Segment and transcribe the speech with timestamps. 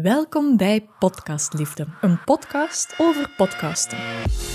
[0.00, 3.98] Welkom bij Podcastliefde, een podcast over podcasten.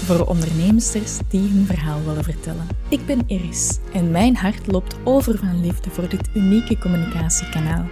[0.06, 0.92] Voor ondernemers
[1.30, 2.68] die hun verhaal willen vertellen.
[2.90, 7.86] Ik ben Iris en mijn hart loopt over van liefde voor dit unieke communicatiekanaal.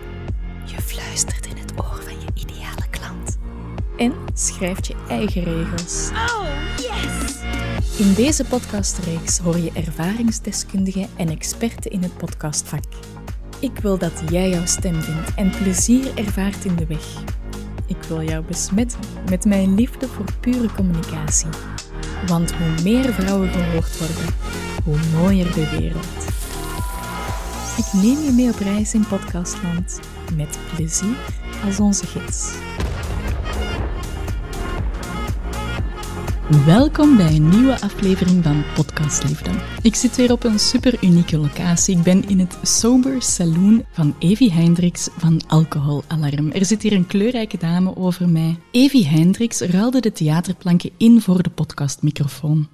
[0.65, 3.37] Je fluistert in het oor van je ideale klant.
[3.97, 6.09] En schrijft je eigen regels.
[6.11, 7.35] Oh, yes!
[7.97, 12.83] In deze podcastreeks hoor je ervaringsdeskundigen en experten in het podcastvak.
[13.59, 17.23] Ik wil dat jij jouw stem vindt en plezier ervaart in de weg.
[17.87, 18.99] Ik wil jou besmetten
[19.29, 21.49] met mijn liefde voor pure communicatie.
[22.27, 24.33] Want hoe meer vrouwen gehoord worden,
[24.83, 26.33] hoe mooier de wereld.
[27.77, 29.99] Ik neem je mee op reis in podcastland
[30.35, 31.15] met plezier
[31.65, 32.53] als onze gids.
[36.49, 39.51] Welkom bij een nieuwe aflevering van Podcast Liefde.
[39.81, 41.97] Ik zit weer op een super unieke locatie.
[41.97, 46.51] Ik ben in het Sober Saloon van Evie Hendricks van Alcohol Alarm.
[46.51, 48.57] Er zit hier een kleurrijke dame over mij.
[48.71, 52.67] Evie Hendricks ruilde de theaterplanken in voor de podcastmicrofoon.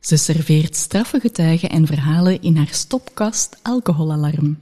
[0.00, 4.58] Ze serveert straffe getuigen en verhalen in haar stopkast Alcohol Alarm.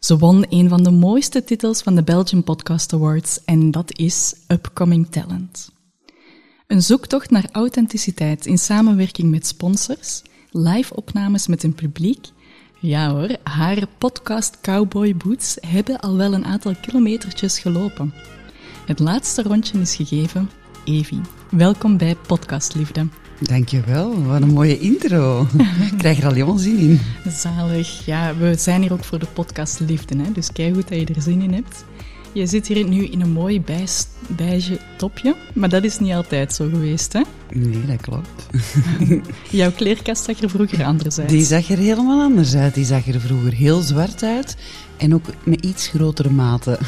[0.00, 4.34] Ze won een van de mooiste titels van de Belgian Podcast Awards en dat is
[4.48, 5.74] Upcoming Talent.
[6.66, 12.26] Een zoektocht naar authenticiteit in samenwerking met sponsors, live-opnames met een publiek.
[12.80, 18.14] Ja hoor, haar podcast Cowboy Boots hebben al wel een aantal kilometertjes gelopen.
[18.86, 20.50] Het laatste rondje is gegeven.
[20.84, 23.06] Evie, welkom bij Podcast Liefde.
[23.40, 25.46] Dankjewel, wat een mooie intro.
[25.92, 27.00] Ik krijg er al helemaal zin in.
[27.28, 28.06] Zalig.
[28.06, 30.32] Ja, we zijn hier ook voor de podcast Liefde, hè?
[30.32, 31.84] dus kijk goed dat je er zin in hebt.
[32.36, 33.62] Je zit hier nu in een mooi
[34.28, 37.20] beige topje, maar dat is niet altijd zo geweest, hè?
[37.50, 38.46] Nee, dat klopt.
[39.50, 41.28] Jouw kleerkast zag er vroeger anders uit.
[41.28, 42.74] Die zag er helemaal anders uit.
[42.74, 44.56] Die zag er vroeger heel zwart uit
[44.96, 46.78] en ook met iets grotere maten.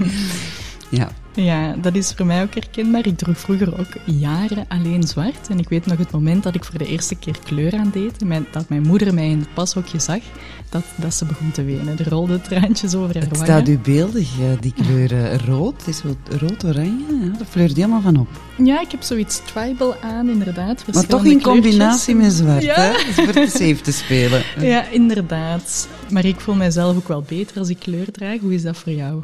[0.98, 1.12] ja.
[1.36, 3.06] Ja, dat is voor mij ook herkenbaar.
[3.06, 5.48] Ik droeg vroeger ook jaren alleen zwart.
[5.48, 8.46] En ik weet nog het moment dat ik voor de eerste keer kleur aandeed, en
[8.50, 10.20] dat mijn moeder mij in het pashokje zag,
[10.68, 11.98] dat, dat ze begon te wenen.
[11.98, 14.28] Er rolden traantjes over haar Het staat u beeldig,
[14.60, 15.38] die kleuren.
[15.38, 16.02] Rood, het is
[16.38, 18.28] rood-oranje, dat fleurt helemaal van op.
[18.64, 20.84] Ja, ik heb zoiets tribal aan, inderdaad.
[20.92, 22.74] Maar toch in combinatie met zwart, ja.
[22.74, 22.90] hè?
[23.08, 24.42] is voor het safe te spelen.
[24.60, 25.88] Ja, inderdaad.
[26.10, 28.40] Maar ik voel mijzelf ook wel beter als ik kleur draag.
[28.40, 29.22] Hoe is dat voor jou?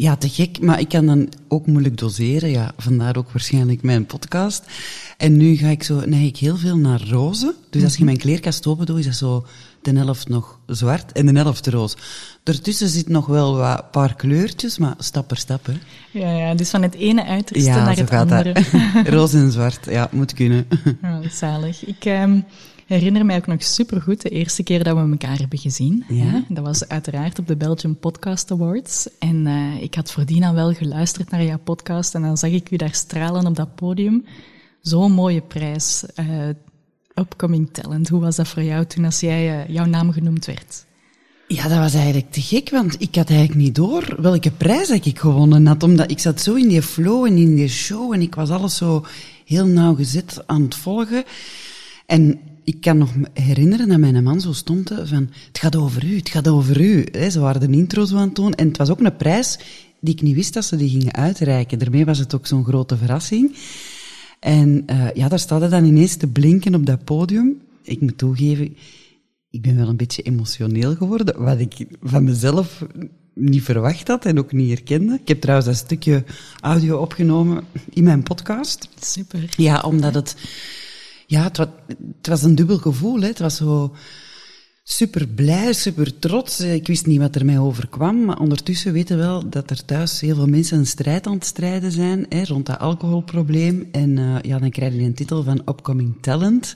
[0.00, 2.50] Ja, te gek, maar ik kan dan ook moeilijk doseren.
[2.50, 4.64] Ja, vandaar ook waarschijnlijk mijn podcast.
[5.16, 7.54] En nu ga ik zo, neig ik heel veel naar roze.
[7.70, 8.06] Dus als je mhm.
[8.06, 9.46] mijn kleerkast open doet, is dat zo
[9.82, 11.96] de helft nog zwart en de helft roze.
[12.42, 15.66] Daartussen zit nog wel wat paar kleurtjes, maar stap per stap.
[15.66, 15.72] Hè.
[16.10, 18.64] Ja, ja, dus van het ene uiterste naar het andere.
[19.16, 20.66] roze en zwart, ja, moet kunnen.
[21.02, 21.84] Ja, zalig.
[21.84, 22.04] Ik...
[22.04, 22.44] Um
[22.90, 26.04] herinner mij ook nog supergoed de eerste keer dat we elkaar hebben gezien.
[26.08, 26.44] Ja.
[26.48, 29.08] Dat was uiteraard op de Belgian Podcast Awards.
[29.18, 32.70] En uh, ik had voordien al wel geluisterd naar jouw podcast en dan zag ik
[32.70, 34.24] u daar stralen op dat podium.
[34.80, 36.04] Zo'n mooie prijs.
[36.20, 36.48] Uh,
[37.14, 38.08] Upcoming Talent.
[38.08, 40.84] Hoe was dat voor jou toen als jij, uh, jouw naam genoemd werd?
[41.48, 45.18] Ja, dat was eigenlijk te gek, want ik had eigenlijk niet door welke prijs ik
[45.18, 45.82] gewonnen had.
[45.82, 48.76] Omdat ik zat zo in die flow en in die show en ik was alles
[48.76, 49.04] zo
[49.44, 51.24] heel nauwgezet aan het volgen.
[52.06, 56.16] En ik kan nog herinneren dat mijn man zo stond van, het gaat over u,
[56.16, 57.06] het gaat over u.
[57.30, 58.54] Ze waren de intro zo aan het doen.
[58.54, 59.58] En het was ook een prijs
[60.00, 61.78] die ik niet wist dat ze die gingen uitreiken.
[61.78, 63.56] Daarmee was het ook zo'n grote verrassing.
[64.40, 67.60] En uh, ja, daar staat hij dan ineens te blinken op dat podium.
[67.82, 68.76] Ik moet toegeven,
[69.50, 72.86] ik ben wel een beetje emotioneel geworden, wat ik van mezelf
[73.34, 75.18] niet verwacht had en ook niet herkende.
[75.22, 76.24] Ik heb trouwens dat stukje
[76.60, 78.88] audio opgenomen in mijn podcast.
[79.00, 79.44] Super.
[79.56, 80.36] Ja, omdat het
[81.30, 81.66] ja, het was,
[82.16, 83.20] het was een dubbel gevoel.
[83.20, 83.26] Hè.
[83.26, 83.94] Het was zo
[84.84, 86.60] super blij, super trots.
[86.60, 90.20] Ik wist niet wat er mij overkwam, maar ondertussen weten we wel dat er thuis
[90.20, 93.88] heel veel mensen een strijd aan het strijden zijn hè, rond dat alcoholprobleem.
[93.92, 96.74] En uh, ja, dan krijg je een titel van Upcoming Talent.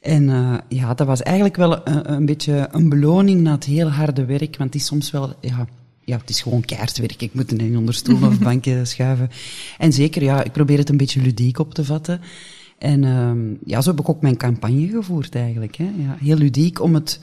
[0.00, 3.88] En uh, ja, dat was eigenlijk wel een, een, beetje een beloning na het heel
[3.88, 5.66] harde werk, want het is soms wel, ja,
[6.04, 9.30] ja, het is gewoon keihard Ik moet er niet onder stoel of bankje schuiven.
[9.78, 12.20] En zeker, ja, ik probeer het een beetje ludiek op te vatten.
[12.78, 15.76] En um, ja, zo heb ik ook mijn campagne gevoerd eigenlijk.
[15.76, 15.84] Hè.
[15.84, 17.20] Ja, heel ludiek om het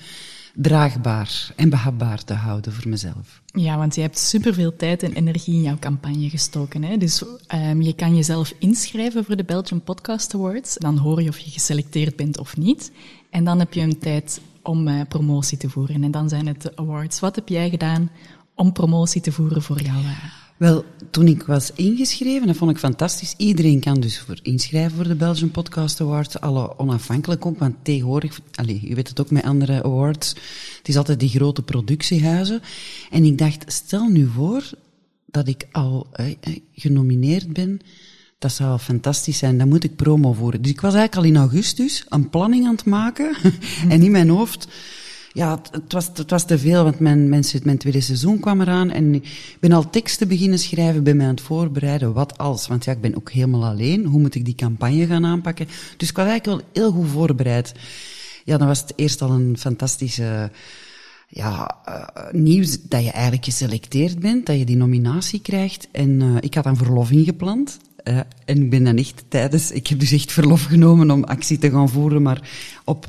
[0.56, 3.42] draagbaar en behapbaar te houden voor mezelf.
[3.46, 6.84] Ja, want je hebt superveel tijd en energie in jouw campagne gestoken.
[6.84, 6.98] Hè?
[6.98, 7.24] Dus
[7.54, 10.78] um, je kan jezelf inschrijven voor de Belgian Podcast Awards.
[10.78, 12.92] Dan hoor je of je geselecteerd bent of niet.
[13.30, 16.04] En dan heb je een tijd om uh, promotie te voeren.
[16.04, 17.20] En dan zijn het de awards.
[17.20, 18.10] Wat heb jij gedaan
[18.56, 19.98] om promotie te voeren voor jou?
[19.98, 23.34] Uh, wel, toen ik was ingeschreven, dat vond ik fantastisch.
[23.38, 28.40] Iedereen kan dus voor inschrijven voor de Belgian Podcast Awards, alle onafhankelijk ook, want tegenwoordig,
[28.56, 30.30] allez, je weet het ook met andere awards,
[30.78, 32.62] het is altijd die grote productiehuizen.
[33.12, 34.64] En ik dacht, stel nu voor
[35.26, 36.36] dat ik al eh,
[36.74, 37.82] genomineerd ben,
[38.40, 39.58] dat zou fantastisch zijn.
[39.58, 40.62] Dan moet ik promo voeren.
[40.62, 43.36] Dus ik was eigenlijk al in augustus een planning aan het maken.
[43.90, 44.68] en in mijn hoofd,
[45.36, 48.92] ja, het, was, het was te veel, want mijn, mijn, tweede seizoen kwam eraan.
[48.92, 52.14] En ik ben al teksten beginnen schrijven, ben mij aan het voorbereiden.
[52.14, 52.68] Wat als?
[52.68, 54.06] Want ja, ik ben ook helemaal alleen.
[54.06, 55.68] Hoe moet ik die campagne gaan aanpakken?
[55.98, 57.74] Dus ik was eigenlijk wel heel goed voorbereid.
[58.44, 60.52] Ja, dan was het eerst al een fantastische
[61.28, 65.88] ja, uh, nieuws dat je eigenlijk geselecteerd bent, dat je die nominatie krijgt.
[65.92, 67.78] En uh, ik had een verlof ingepland.
[68.04, 71.58] Uh, en ik ben dan echt tijdens, ik heb dus echt verlof genomen om actie
[71.58, 72.50] te gaan voeren, maar
[72.84, 73.08] op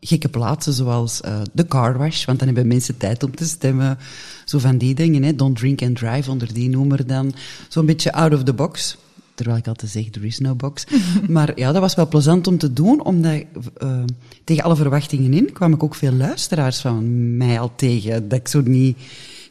[0.00, 3.98] gekke plaatsen zoals uh, de car wash, want dan hebben mensen tijd om te stemmen.
[4.44, 5.34] Zo van die dingen, hè.
[5.34, 7.34] Don't drink and drive onder die noemer dan.
[7.68, 8.96] Zo'n beetje out of the box.
[9.34, 10.84] Terwijl ik altijd zeg, there is no box.
[11.28, 13.42] maar ja, dat was wel plezant om te doen, omdat
[13.82, 14.02] uh,
[14.44, 18.28] tegen alle verwachtingen in kwam ik ook veel luisteraars van mij al tegen.
[18.28, 18.98] Dat ik zo niet...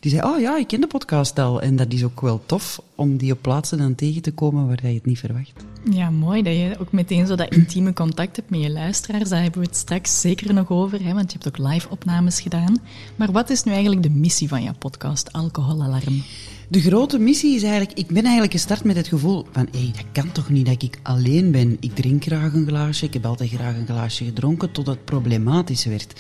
[0.08, 1.62] Die zei, oh ja, ik ken de podcast al.
[1.62, 4.88] En dat is ook wel tof om die op plaatsen dan tegen te komen waar
[4.88, 5.52] je het niet verwacht.
[5.92, 9.30] Ja, mooi dat je ook meteen zo dat intieme contact hebt met je luisteraars.
[9.30, 12.78] Daar hebben we het straks zeker nog over, hè, want je hebt ook live-opnames gedaan.
[13.16, 16.24] Maar wat is nu eigenlijk de missie van jouw podcast, Alcoholalarm?
[16.68, 19.92] De grote missie is eigenlijk, ik ben eigenlijk gestart met het gevoel van, hé, hey,
[19.96, 21.78] dat kan toch niet dat ik alleen ben.
[21.80, 25.86] Ik drink graag een glaasje, ik heb altijd graag een glaasje gedronken, totdat het problematisch
[25.86, 26.14] werd.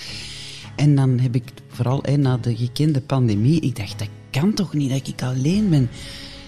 [0.75, 1.43] En dan heb ik,
[1.77, 5.89] vooral na de gekende pandemie, ik dacht, dat kan toch niet dat ik alleen ben.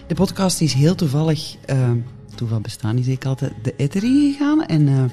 [0.07, 1.91] De podcast is heel toevallig, uh,
[2.35, 4.65] toeval bestaan is ik altijd, de ether ingegaan.
[4.65, 5.03] En uh,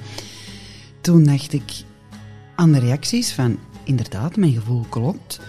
[1.01, 1.73] toen dacht ik
[2.55, 5.41] aan de reacties van, inderdaad, mijn gevoel klopt.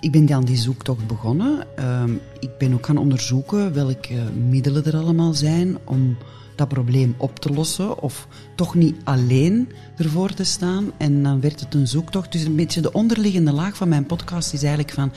[0.00, 1.66] Ik ben dan die zoektocht begonnen.
[1.78, 2.02] Uh,
[2.40, 4.14] ik ben ook gaan onderzoeken welke
[4.48, 6.16] middelen er allemaal zijn om
[6.56, 10.92] dat probleem op te lossen of toch niet alleen ervoor te staan.
[10.96, 12.32] En dan werd het een zoektocht.
[12.32, 15.12] Dus een beetje de onderliggende laag van mijn podcast is eigenlijk van,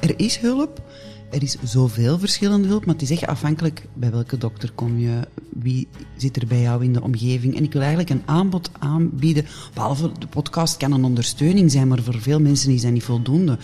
[0.00, 0.82] er is hulp.
[1.30, 5.20] Er is zoveel verschillende hulp, maar het is echt afhankelijk bij welke dokter kom je,
[5.48, 7.56] wie zit er bij jou in de omgeving.
[7.56, 12.02] En ik wil eigenlijk een aanbod aanbieden, behalve de podcast kan een ondersteuning zijn, maar
[12.02, 13.58] voor veel mensen is dat niet voldoende.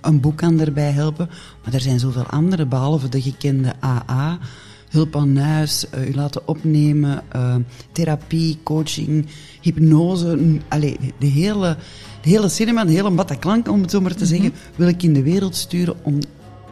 [0.00, 1.28] Een boek kan erbij helpen,
[1.64, 4.38] maar er zijn zoveel andere, behalve de gekende AA,
[4.88, 7.56] hulp aan huis, uh, u laten opnemen, uh,
[7.92, 9.26] therapie, coaching,
[9.60, 10.58] hypnose.
[10.68, 11.76] Allee, de hele,
[12.22, 15.12] de hele cinema, de hele Bataclan, om het zo maar te zeggen, wil ik in
[15.12, 16.18] de wereld sturen om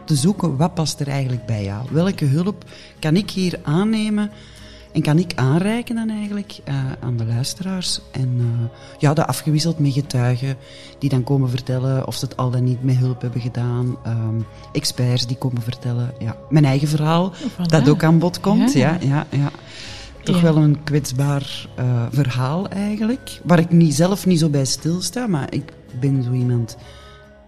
[0.05, 1.87] te zoeken wat past er eigenlijk bij jou.
[1.91, 2.65] Welke hulp
[2.99, 4.31] kan ik hier aannemen
[4.95, 7.99] en kan ik aanreiken dan eigenlijk uh, aan de luisteraars.
[8.11, 8.45] En uh,
[8.97, 10.57] ja, dat afgewisseld met getuigen
[10.99, 13.97] die dan komen vertellen of ze het al dan niet met hulp hebben gedaan.
[14.07, 16.13] Um, experts die komen vertellen.
[16.19, 17.65] Ja, mijn eigen verhaal, voilà.
[17.65, 18.73] dat ook aan bod komt.
[18.73, 19.25] Ja, ja, ja.
[19.29, 19.51] ja.
[20.23, 20.41] Toch ja.
[20.41, 23.39] wel een kwetsbaar uh, verhaal eigenlijk.
[23.43, 26.77] Waar ik niet, zelf niet zo bij stilsta, maar ik ben zo iemand...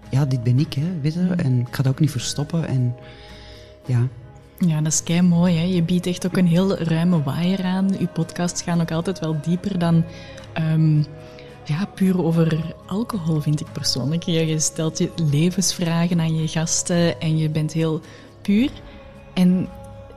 [0.10, 1.34] Ja, dit ben ik, hè, weet je.
[1.36, 2.68] En ik ga dat ook niet verstoppen.
[2.68, 2.96] En
[3.86, 4.08] ja,
[4.58, 5.56] ja, dat is kei mooi.
[5.56, 5.64] Hè?
[5.64, 7.96] Je biedt echt ook een heel ruime waaier aan.
[8.00, 10.04] Je podcasts gaan ook altijd wel dieper dan
[10.74, 11.06] um,
[11.66, 14.24] ja, puur over alcohol, vind ik persoonlijk.
[14.24, 18.02] Je stelt je levensvragen aan je gasten en je bent heel
[18.42, 18.70] puur.
[19.34, 19.68] En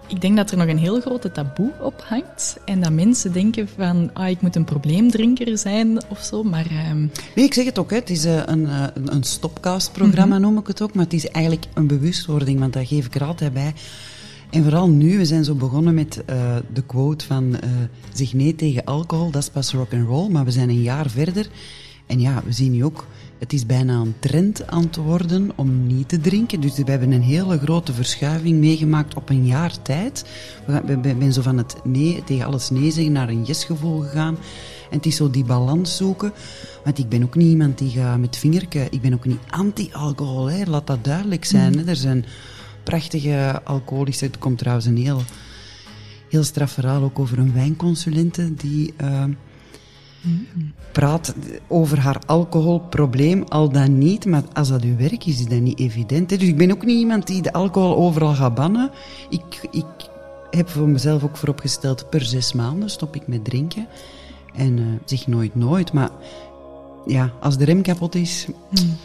[0.06, 2.56] ik denk dat er nog een heel grote taboe op hangt.
[2.64, 6.42] En dat mensen denken van, ah, ik moet een probleemdrinker zijn of zo.
[6.42, 7.10] Maar, um...
[7.34, 7.96] Nee, ik zeg het ook, hè.
[7.96, 10.40] het is een, uh, een stopcast-programma, mm -hmm.
[10.40, 10.94] noem ik het ook.
[10.94, 13.74] Maar het is eigenlijk een bewustwording, want daar geef ik er altijd bij.
[14.50, 17.58] En vooral nu, we zijn zo begonnen met uh, de quote van uh,
[18.12, 21.10] zeg nee tegen alcohol, dat is pas rock and roll, maar we zijn een jaar
[21.10, 21.48] verder.
[22.06, 23.06] En ja, we zien nu ook,
[23.38, 26.60] het is bijna een trend aan het worden om niet te drinken.
[26.60, 30.24] Dus we hebben een hele grote verschuiving meegemaakt op een jaar tijd.
[30.66, 34.36] We zijn zo van het nee tegen alles nee zeggen naar een yes-gevoel gegaan.
[34.90, 36.32] En het is zo die balans zoeken.
[36.84, 38.86] Want ik ben ook niet iemand die gaat met vingerke.
[38.90, 41.78] Ik ben ook niet anti-alcohol, laat dat duidelijk zijn.
[41.78, 41.84] Hè.
[41.84, 42.24] Er zijn
[42.90, 44.26] prachtige alcoholische.
[44.26, 45.22] Er komt trouwens een heel,
[46.28, 48.94] heel straf verhaal ook over een wijnconsulente die
[50.22, 50.72] mm.
[50.92, 51.34] praat
[51.68, 54.26] over haar alcoholprobleem, al dan niet.
[54.26, 56.30] Maar als dat uw werk is, is dat niet evident.
[56.30, 56.36] Hè?
[56.36, 58.90] Dus ik ben ook niet iemand die de alcohol overal gaat bannen.
[59.28, 60.08] Ik, ik
[60.50, 63.86] heb voor mezelf ook vooropgesteld, per zes maanden stop ik met drinken.
[64.54, 66.10] En uh, zeg nooit nooit, maar
[67.06, 68.46] ja, als de rem kapot is...
[68.70, 68.96] Mm.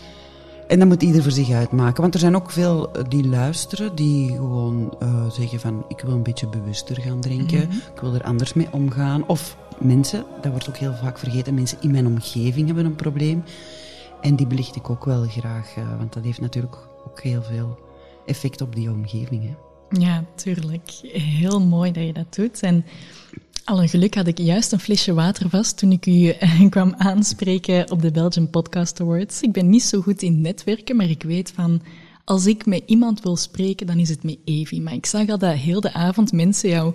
[0.68, 2.02] En dat moet ieder voor zich uitmaken.
[2.02, 6.24] Want er zijn ook veel die luisteren, die gewoon uh, zeggen van ik wil een
[6.24, 7.80] beetje bewuster gaan drinken, mm -hmm.
[7.94, 9.28] ik wil er anders mee omgaan.
[9.28, 13.44] Of mensen, dat wordt ook heel vaak vergeten, mensen in mijn omgeving hebben een probleem.
[14.22, 17.80] En die belicht ik ook wel graag, uh, want dat heeft natuurlijk ook heel veel
[18.26, 19.44] effect op die omgeving.
[19.44, 19.54] Hè.
[20.00, 20.90] Ja, tuurlijk.
[21.14, 22.62] Heel mooi dat je dat doet.
[22.62, 22.86] En
[23.66, 26.94] al een geluk had ik juist een flesje water vast toen ik u uh, kwam
[26.98, 29.42] aanspreken op de Belgian Podcast Awards.
[29.42, 31.82] Ik ben niet zo goed in netwerken, maar ik weet van
[32.24, 34.82] als ik met iemand wil spreken, dan is het met Evie.
[34.82, 36.94] Maar ik zag al dat heel de avond mensen jou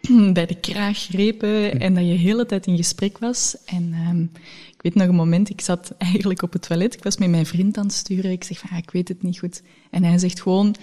[0.32, 3.56] bij de kraag grepen en dat je de hele tijd in gesprek was.
[3.64, 4.30] En um,
[4.74, 7.46] ik weet nog een moment, ik zat eigenlijk op het toilet, ik was met mijn
[7.46, 8.30] vriend aan het sturen.
[8.30, 9.62] Ik zeg van, ah, ik weet het niet goed.
[9.90, 10.74] En hij zegt gewoon,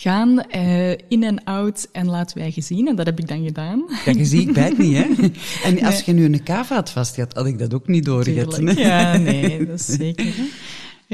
[0.00, 2.88] gaan uh, in en out en laten wij gezien.
[2.88, 3.84] En dat heb ik dan gedaan.
[4.04, 5.06] Ja, je ziet, ik bijt niet, hè?
[5.68, 8.76] En als je nu een kava had vast had, ik dat ook niet doorgezet.
[8.76, 10.24] Ja, nee, dat is zeker.
[10.24, 10.44] Hè?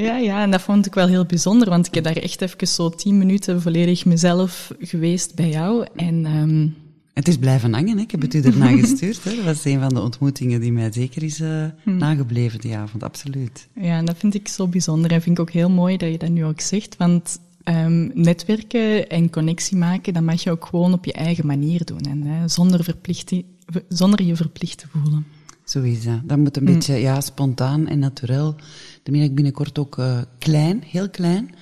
[0.03, 2.67] Ja, ja, en dat vond ik wel heel bijzonder, want ik heb daar echt even
[2.67, 5.85] zo tien minuten volledig mezelf geweest bij jou.
[5.95, 6.75] En, um...
[7.13, 8.03] Het is blijven hangen, hè?
[8.03, 9.23] ik heb het u erna gestuurd.
[9.23, 9.35] Hè?
[9.35, 11.97] Dat was een van de ontmoetingen die mij zeker is uh, hmm.
[11.97, 13.67] nagebleven die avond, absoluut.
[13.75, 16.17] Ja, en dat vind ik zo bijzonder en vind ik ook heel mooi dat je
[16.17, 17.39] dat nu ook zegt, want
[17.69, 22.01] um, netwerken en connectie maken, dat mag je ook gewoon op je eigen manier doen
[22.01, 23.45] en hè, zonder, verplichting,
[23.89, 25.25] zonder je verplicht te voelen.
[25.63, 26.19] Zo is dat.
[26.23, 26.73] Dat moet een hmm.
[26.73, 28.57] beetje ja, spontaan en natuurlijk
[29.05, 31.55] dan ben ik binnenkort ook uh, klein, heel klein,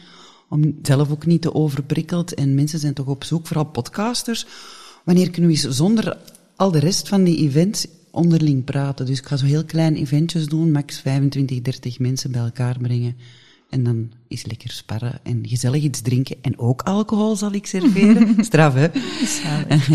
[0.49, 2.33] om zelf ook niet te overprikkeld.
[2.33, 4.45] En mensen zijn toch op zoek, vooral podcasters.
[5.03, 6.17] Wanneer kunnen we eens zonder
[6.55, 9.05] al de rest van die events onderling praten?
[9.05, 13.15] Dus ik ga zo heel klein eventjes doen, max 25, 30 mensen bij elkaar brengen.
[13.73, 16.35] En dan is lekker sparren en gezellig iets drinken.
[16.41, 18.35] En ook alcohol zal ik serveren.
[18.45, 18.87] Straf, hè?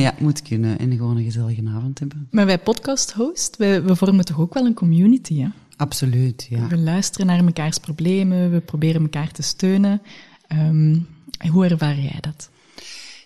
[0.00, 0.78] Ja, moet kunnen.
[0.78, 2.28] En gewoon een gezellige avond hebben.
[2.30, 5.48] Maar wij podcast host, we, we vormen toch ook wel een community, hè?
[5.76, 6.66] Absoluut, ja.
[6.66, 10.02] We luisteren naar mekaars problemen, we proberen elkaar te steunen.
[10.52, 11.06] Um,
[11.50, 12.50] hoe ervaar jij dat?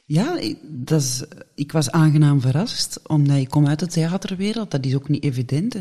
[0.05, 4.71] Ja, ik, dat is, ik was aangenaam verrast, omdat ik kom uit de theaterwereld.
[4.71, 5.75] Dat is ook niet evident.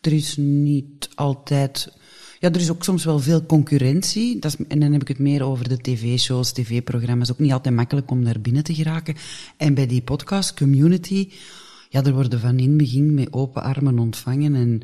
[0.00, 2.00] Er is niet altijd...
[2.42, 4.38] Ja, er is ook soms wel veel concurrentie.
[4.38, 7.30] Dat is, en dan heb ik het meer over de tv-shows, tv-programma's.
[7.30, 9.14] Ook niet altijd makkelijk om naar binnen te geraken.
[9.56, 11.28] En bij die podcast community,
[11.88, 14.54] ja, er worden van in het begin met open armen ontvangen.
[14.54, 14.80] En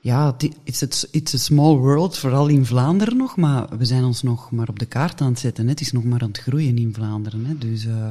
[0.00, 4.22] ja, it's a, it's a small world, vooral in Vlaanderen nog, maar we zijn ons
[4.22, 5.64] nog maar op de kaart aan het zetten.
[5.64, 5.70] Hè.
[5.70, 7.44] Het is nog maar aan het groeien in Vlaanderen.
[7.46, 7.58] Hè.
[7.58, 8.06] Dus, uh,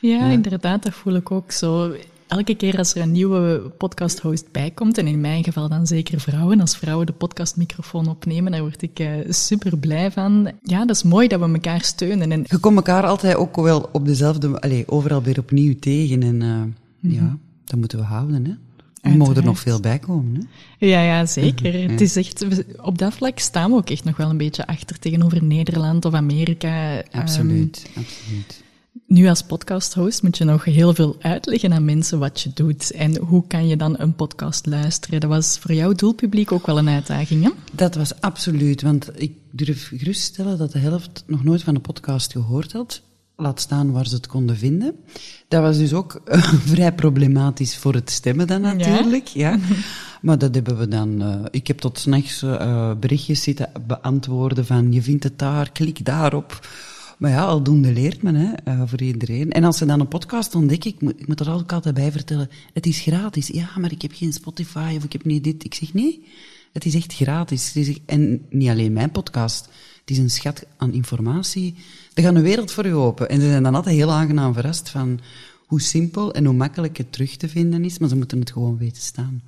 [0.00, 1.94] ja, inderdaad, dat voel ik ook zo.
[2.34, 6.60] Elke keer als er een nieuwe podcast-host bijkomt, en in mijn geval dan zeker vrouwen,
[6.60, 10.50] als vrouwen de podcastmicrofoon opnemen, daar word ik uh, super blij van.
[10.62, 12.32] Ja, dat is mooi dat we elkaar steunen.
[12.32, 12.44] En...
[12.46, 16.22] Je komt elkaar altijd ook wel op dezelfde, allez, overal weer opnieuw tegen.
[16.22, 17.10] En uh, mm -hmm.
[17.10, 18.52] ja, dat moeten we houden, hè.
[19.10, 20.34] Er mogen er nog veel bij komen.
[20.34, 20.86] Hè?
[20.86, 21.90] Ja, ja, zeker.
[21.90, 22.46] Het is echt,
[22.80, 26.14] op dat vlak staan we ook echt nog wel een beetje achter tegenover Nederland of
[26.14, 27.02] Amerika.
[27.10, 28.63] Absoluut, um, absoluut.
[29.06, 32.90] Nu als podcast-host moet je nog heel veel uitleggen aan mensen wat je doet.
[32.90, 35.20] En hoe kan je dan een podcast luisteren?
[35.20, 37.50] Dat was voor jouw doelpubliek ook wel een uitdaging, hè?
[37.72, 42.32] Dat was absoluut, want ik durf geruststellen dat de helft nog nooit van een podcast
[42.32, 43.02] gehoord had
[43.36, 44.94] laat staan waar ze het konden vinden.
[45.48, 46.42] Dat was dus ook uh,
[46.72, 49.26] vrij problematisch voor het stemmen dan natuurlijk.
[49.26, 49.58] Ja.
[50.20, 51.22] Maar dat hebben we dan...
[51.22, 56.04] Uh, ik heb tot s'nachts uh, berichtjes zitten beantwoorden van je vindt het daar, klik
[56.04, 56.60] daarop.
[57.18, 59.52] Maar ja, aldoende leert men hè, voor iedereen.
[59.52, 62.12] En als ze dan een podcast ontdekken, ik moet, ik moet er ook altijd bij
[62.12, 63.46] vertellen, het is gratis.
[63.46, 65.64] Ja, maar ik heb geen Spotify of ik heb niet dit.
[65.64, 66.24] Ik zeg nee,
[66.72, 67.76] het is echt gratis.
[68.06, 69.68] en niet alleen mijn podcast.
[70.00, 71.74] Het is een schat aan informatie.
[72.14, 73.28] Er gaat een wereld voor je open.
[73.28, 75.20] En ze zijn dan altijd heel aangenaam verrast van
[75.66, 78.78] hoe simpel en hoe makkelijk het terug te vinden is, maar ze moeten het gewoon
[78.78, 79.42] weten staan.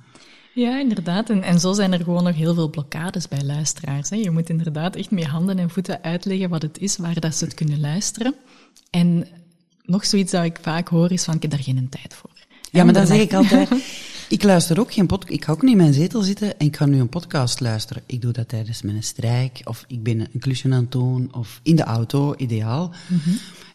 [0.57, 1.29] Ja, inderdaad.
[1.29, 4.09] En, en zo zijn er gewoon nog heel veel blokkades bij luisteraars.
[4.09, 4.15] Hè.
[4.15, 7.43] Je moet inderdaad echt met handen en voeten uitleggen wat het is, waar dat ze
[7.45, 8.35] het kunnen luisteren.
[8.89, 9.27] En
[9.83, 12.29] nog zoiets dat ik vaak hoor is van, ik heb daar geen tijd voor.
[12.71, 13.69] Ja, maar dan zeg ik altijd,
[14.29, 15.33] ik luister ook geen podcast.
[15.33, 18.03] Ik ga ook niet in mijn zetel zitten en ik ga nu een podcast luisteren.
[18.05, 21.59] Ik doe dat tijdens mijn strijk, of ik ben een klusje aan het doen, of
[21.63, 22.91] in de auto, ideaal.
[23.07, 23.19] Mm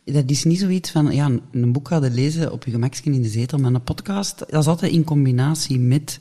[0.05, 3.29] Dat is niet zoiets van, ja, een boek gaan lezen op je gemakje in de
[3.29, 6.21] zetel, maar een podcast, dat is altijd in combinatie met...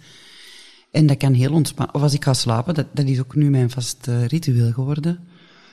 [0.92, 1.96] En dat kan heel ontspannen.
[1.96, 5.20] Of als ik ga slapen, dat, dat is ook nu mijn vast uh, ritueel geworden.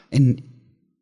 [0.09, 0.39] En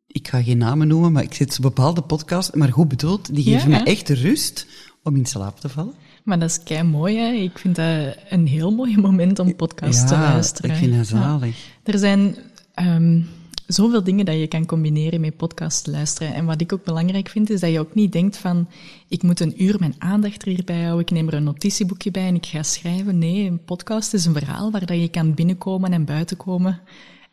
[0.07, 3.43] ik ga geen namen noemen, maar ik zit op bepaalde podcasts, maar goed bedoeld, die
[3.43, 4.67] geven ja, me echt rust
[5.03, 5.93] om in slaap te vallen.
[6.23, 7.31] Maar dat is kei mooi, hè?
[7.31, 10.71] Ik vind dat een heel mooi moment om podcast te luisteren.
[10.71, 11.55] ik vind dat zalig.
[11.57, 11.91] Ja.
[11.91, 12.35] Er zijn
[12.75, 13.27] um,
[13.67, 16.33] zoveel dingen dat je kan combineren met podcast luisteren.
[16.33, 18.67] En wat ik ook belangrijk vind, is dat je ook niet denkt van,
[19.07, 22.35] ik moet een uur mijn aandacht hierbij houden, ik neem er een notitieboekje bij en
[22.35, 23.17] ik ga schrijven.
[23.17, 26.79] Nee, een podcast is een verhaal waar dat je kan binnenkomen en buitenkomen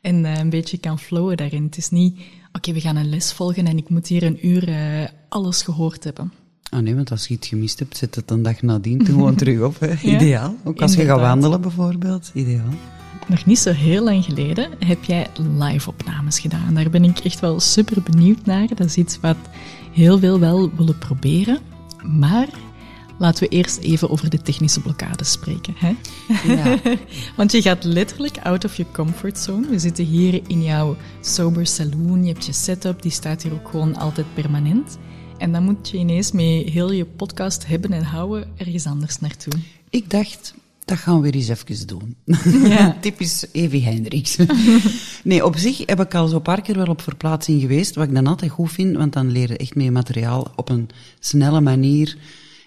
[0.00, 1.62] en uh, een beetje kan flowen daarin.
[1.62, 2.20] Het is niet,
[2.52, 6.04] oké, we gaan een les volgen en ik moet hier een uur uh, alles gehoord
[6.04, 6.32] hebben.
[6.70, 9.60] Ah nee, want als je iets gemist hebt, zet het een dag nadien gewoon terug
[9.60, 9.80] op.
[9.80, 9.94] Hè.
[10.14, 10.54] Ideaal.
[10.64, 12.30] Ook als je gaat wandelen bijvoorbeeld.
[12.34, 12.72] Ideaal.
[13.26, 15.26] Nog niet zo heel lang geleden heb jij
[15.58, 16.74] live-opnames gedaan.
[16.74, 18.66] Daar ben ik echt wel super benieuwd naar.
[18.68, 19.36] Dat is iets wat
[19.92, 21.58] heel veel wel willen proberen.
[22.02, 22.48] Maar
[23.18, 25.74] Laten we eerst even over de technische blokkades spreken.
[25.76, 25.94] Hè?
[26.54, 26.78] Ja.
[27.36, 29.68] Want je gaat letterlijk out of je comfortzone.
[29.68, 32.24] We zitten hier in jouw sober saloon.
[32.24, 34.98] Je hebt je setup, die staat hier ook gewoon altijd permanent.
[35.38, 39.52] En dan moet je ineens mee heel je podcast hebben en houden ergens anders naartoe.
[39.90, 40.54] Ik dacht,
[40.84, 42.16] dat gaan we weer eens even doen.
[42.68, 42.96] Ja.
[43.00, 44.36] Typisch Evi Hendricks.
[45.24, 48.14] nee, op zich heb ik al zo'n paar keer wel op verplaatsing geweest, wat ik
[48.14, 50.88] dan altijd goed vind, want dan leer je echt meer materiaal op een
[51.18, 52.16] snelle manier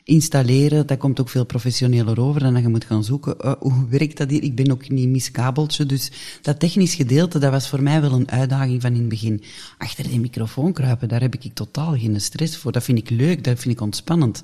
[0.04, 0.88] installeren.
[0.88, 3.40] Dat komt ook veel professioneler over dan dat je moet gaan zoeken.
[3.40, 4.44] eh, hoe werkt dat hier?
[4.44, 8.32] Ik ben ook niet miskabeltje, dus dat technisch gedeelte, dat was voor mij wel een
[8.32, 9.44] uitdaging van in het begin.
[9.78, 12.72] Achter die microfoon kruipen, daar heb ik totaal geen stress voor.
[12.72, 14.42] Dat vind ik leuk, dat vind ik ontspannend.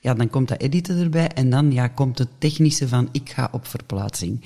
[0.00, 3.48] Ja, dan komt dat editen erbij en dan ja, komt het technische van ik ga
[3.52, 4.44] op verplaatsing.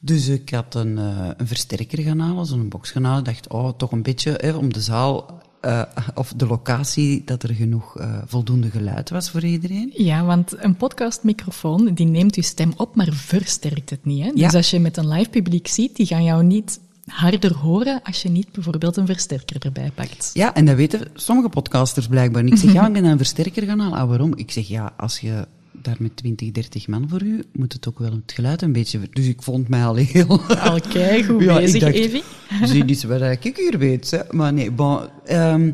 [0.00, 3.24] Dus ik had een, eh, een versterker gaan halen, zo'n box gaan halen.
[3.24, 5.82] dacht, oh, toch een beetje hè, om de zaal eh,
[6.14, 9.92] of de locatie, dat er genoeg eh, voldoende geluid was voor iedereen.
[9.96, 14.24] Ja, want een podcastmicrofoon die neemt je stem op, maar versterkt het niet.
[14.24, 14.30] Hè?
[14.30, 14.56] Dus Ja.
[14.56, 18.28] als je met een live publiek ziet, die gaan jou niet harder horen als je
[18.28, 20.30] niet bijvoorbeeld een versterker erbij pakt.
[20.34, 22.42] Ja, en dat weten sommige podcasters blijkbaar.
[22.42, 22.52] niet.
[22.52, 23.98] Ik zeg, ja, ik ben een versterker gaan halen.
[23.98, 24.36] Ah, waarom?
[24.36, 25.46] Ik zeg, ja, als je
[25.82, 29.00] daar met 20, 30 man voor u, moet het ook wel het geluid een beetje...
[29.12, 30.40] Dus ik vond mij al heel...
[30.42, 32.22] Al keigoed Ja, bezig, dacht- Evi.
[32.64, 34.10] Zie niet wat ik hier weet.
[34.10, 34.18] Hè.
[34.30, 35.70] Maar nee, bon, ehm,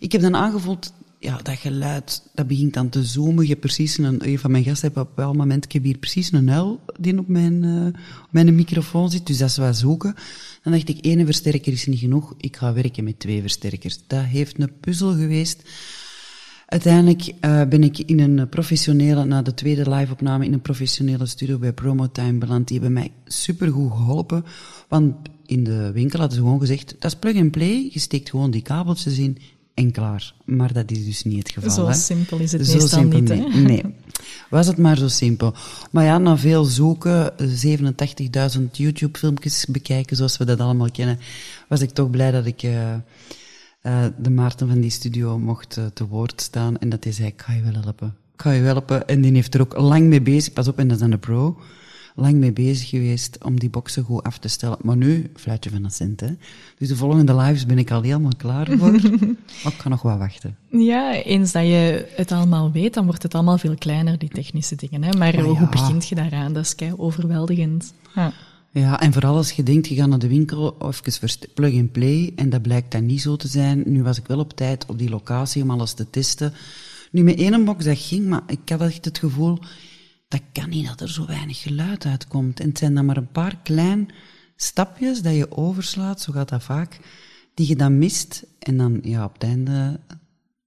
[0.00, 3.42] ik heb dan aangevoeld, ja, dat geluid, dat begint dan te zoomen.
[3.44, 5.82] Je hebt precies een, een van mijn gasten heeft op een bepaald moment, ik heb
[5.84, 7.86] hier precies een uil die op mijn, eh,
[8.22, 10.14] op mijn microfoon zit, dus dat is wat zoeken.
[10.62, 13.98] Dan dacht ik, één versterker is niet genoeg, ik ga werken met twee versterkers.
[14.06, 15.62] Dat heeft een puzzel geweest.
[16.66, 21.58] Uiteindelijk eh, ben ik in een professionele, na de tweede live-opname, in een professionele studio
[21.58, 22.68] bij Promotime beland.
[22.68, 24.44] Die hebben mij supergoed geholpen.
[24.88, 25.14] Want
[25.46, 29.18] in de winkel hadden ze gewoon gezegd, dat is plug-and-play, je steekt gewoon die kabeltjes
[29.18, 29.38] in
[29.82, 30.34] en klaar.
[30.44, 31.70] Maar dat is dus niet het geval.
[31.70, 31.94] Zo hè.
[31.94, 33.62] simpel is het Zo meestal simpel niet, nee.
[33.70, 33.82] Nee.
[34.50, 35.54] Was het maar zo simpel.
[35.90, 41.18] Maar ja, na veel zoeken, eh, 87.000 YouTube-filmpjes bekijken, zoals we dat allemaal kennen,
[41.68, 42.94] was ik toch blij dat ik eh,
[43.82, 46.78] eh, de Maarten van die studio mocht eh, te woord staan.
[46.78, 48.16] En dat hij zei, ik ga je wel helpen.
[48.34, 49.08] Ik ga je wel helpen.
[49.08, 51.18] En die heeft er ook lang mee bezig, pas op, en dat is dan de
[51.18, 51.60] pro,
[52.14, 54.78] lang mee bezig geweest om die boxen goed af te stellen.
[54.80, 56.28] Maar nu, fluitje van een cent, hè.
[56.78, 58.92] Dus de volgende lives ben ik al helemaal klaar voor.
[59.62, 60.56] maar ik ga nog wat wachten.
[60.70, 64.76] Ja, eens dat je het allemaal weet, dan wordt het allemaal veel kleiner, die technische
[64.76, 65.02] dingen.
[65.02, 65.18] Hè?
[65.18, 65.68] Maar Maar hoe ja.
[65.68, 66.52] begint je daaraan?
[66.52, 67.94] Dat is kei overweldigend.
[68.14, 68.32] Ja.
[68.74, 71.92] Ja, en vooral als je denkt, je gaat naar de winkel of even plug and
[71.92, 73.82] play, en dat blijkt dan niet zo te zijn.
[73.86, 76.52] Nu was ik wel op tijd op die locatie om alles te testen.
[77.10, 79.58] Nu, met één box dat ging, maar ik had echt het gevoel,
[80.32, 82.60] dat kan niet dat er zo weinig geluid uitkomt.
[82.60, 84.08] En het zijn dan maar een paar klein
[84.56, 86.98] stapjes dat je overslaat, zo gaat dat vaak,
[87.54, 88.44] die je dan mist.
[88.58, 90.00] En dan, ja, op het einde,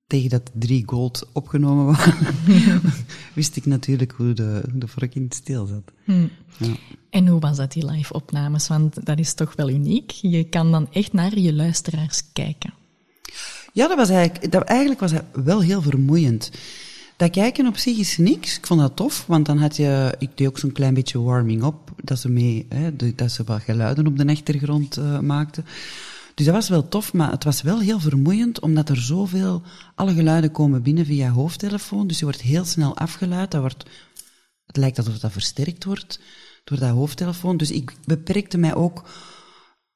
[0.07, 2.81] tegen dat drie gold opgenomen waren,
[3.33, 5.91] wist ik natuurlijk hoe de, de vork in het steel zat.
[6.03, 6.27] Hm.
[6.57, 6.75] Ja.
[7.09, 8.67] En hoe was dat, die live-opnames?
[8.67, 10.11] Want dat is toch wel uniek.
[10.11, 12.73] Je kan dan echt naar je luisteraars kijken.
[13.73, 16.51] Ja, dat was eigenlijk, dat, eigenlijk was dat wel heel vermoeiend.
[17.17, 18.57] Dat kijken op zich is niks.
[18.57, 21.63] Ik vond dat tof, want dan had je, ik deed ook zo'n klein beetje warming
[21.63, 25.65] up, dat ze mee, hè, dat ze wat geluiden op de achtergrond eh, maakten.
[26.35, 29.61] Dus dat was wel tof, maar het was wel heel vermoeiend, omdat er zoveel,
[29.95, 33.85] alle geluiden komen binnen via hoofdtelefoon, dus je wordt heel snel afgeluid, dat wordt,
[34.65, 36.19] het lijkt alsof dat versterkt wordt
[36.63, 37.57] door dat hoofdtelefoon.
[37.57, 39.03] Dus ik beperkte mij ook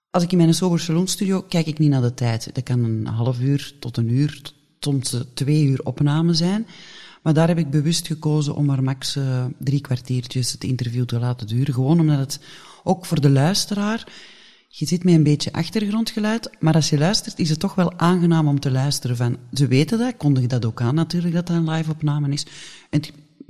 [0.10, 2.50] als ik in mijn sober salon studio kijk ik niet naar de tijd.
[2.54, 6.68] Dat kan een half uur tot een uur, tot soms eh, twee uur opname zijn.
[7.22, 11.20] Maar daar heb ik bewust gekozen om maar max eh, drie kwartiertjes het interview te
[11.20, 11.74] laten duren.
[11.74, 12.40] Gewoon omdat het
[12.84, 14.08] ook voor de luisteraar,
[14.68, 18.48] je zit met een beetje achtergrondgeluid, maar als je luistert is het toch wel aangenaam
[18.48, 21.70] om te luisteren van, ze weten dat, kondig dat ook aan natuurlijk, dat dat een
[21.70, 22.46] live opname is.
[22.90, 23.02] En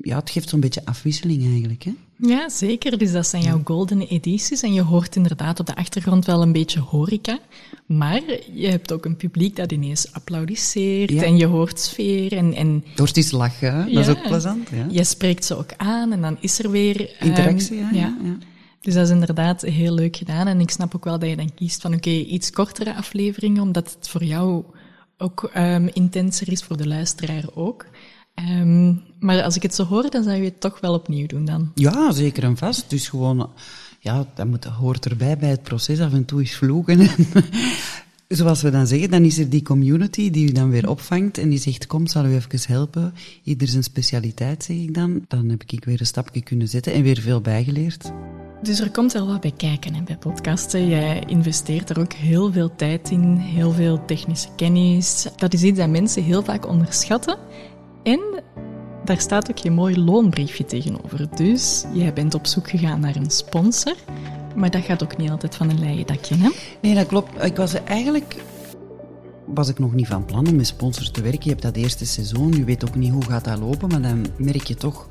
[0.01, 1.91] ja, het geeft zo'n beetje afwisseling eigenlijk, hè.
[2.21, 2.97] Ja, zeker.
[2.97, 4.61] Dus dat zijn jouw golden edities.
[4.61, 7.39] En je hoort inderdaad op de achtergrond wel een beetje horeca.
[7.85, 8.21] Maar
[8.53, 11.09] je hebt ook een publiek dat ineens applaudisseert.
[11.09, 11.23] Ja.
[11.23, 12.31] En je hoort sfeer.
[12.31, 13.93] En, en Door het lachen, hè.
[13.93, 14.69] dat is ook plezant.
[14.69, 14.85] Ja.
[14.89, 16.11] je spreekt ze ook aan.
[16.11, 17.09] En dan is er weer...
[17.09, 18.17] ehm, Interactie, ja.
[18.81, 20.47] Dus dat is inderdaad heel leuk gedaan.
[20.47, 23.95] En ik snap ook wel dat je dan kiest van oké, iets kortere afleveringen, omdat
[23.97, 24.63] het voor jou
[25.17, 27.85] ook ehm, intenser is, voor de luisteraar ook.
[28.39, 31.45] Ehm, maar als ik het zo hoor, dan zou je het toch wel opnieuw doen
[31.45, 31.71] dan.
[31.75, 32.89] Ja, zeker en vast.
[32.89, 33.49] Dus gewoon,
[33.99, 35.99] ja, dat moet, hoort erbij bij het proces.
[35.99, 37.07] Af en toe is vloeken.
[38.27, 41.49] Zoals we dan zeggen, dan is er die community die u dan weer opvangt en
[41.49, 43.13] die zegt, kom, zal u even helpen.
[43.43, 45.25] Ieder zijn specialiteit, zeg ik dan.
[45.27, 48.11] Dan heb ik weer een stapje kunnen zetten en weer veel bijgeleerd.
[48.61, 50.87] Dus er komt wel wat bij kijken hè, bij podcasten.
[50.87, 55.27] Jij investeert er ook heel veel tijd in, heel veel technische kennis.
[55.35, 57.37] Dat is iets dat mensen heel vaak onderschatten.
[58.03, 58.19] En
[59.05, 61.27] daar staat ook je mooi loonbriefje tegenover.
[61.35, 63.95] Dus jij bent op zoek gegaan naar een sponsor,
[64.55, 66.49] maar dat gaat ook niet altijd van een leien dakje, hè?
[66.81, 67.43] Nee, dat klopt.
[67.43, 68.35] Ik was eigenlijk
[69.53, 71.43] was ik nog niet van plan om met sponsors te werken.
[71.43, 74.25] Je hebt dat eerste seizoen, je weet ook niet hoe gaat dat lopen, maar dan
[74.37, 75.07] merk je toch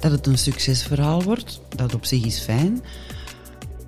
[0.00, 1.60] dat het een succesverhaal wordt.
[1.68, 2.82] Dat op zich is fijn.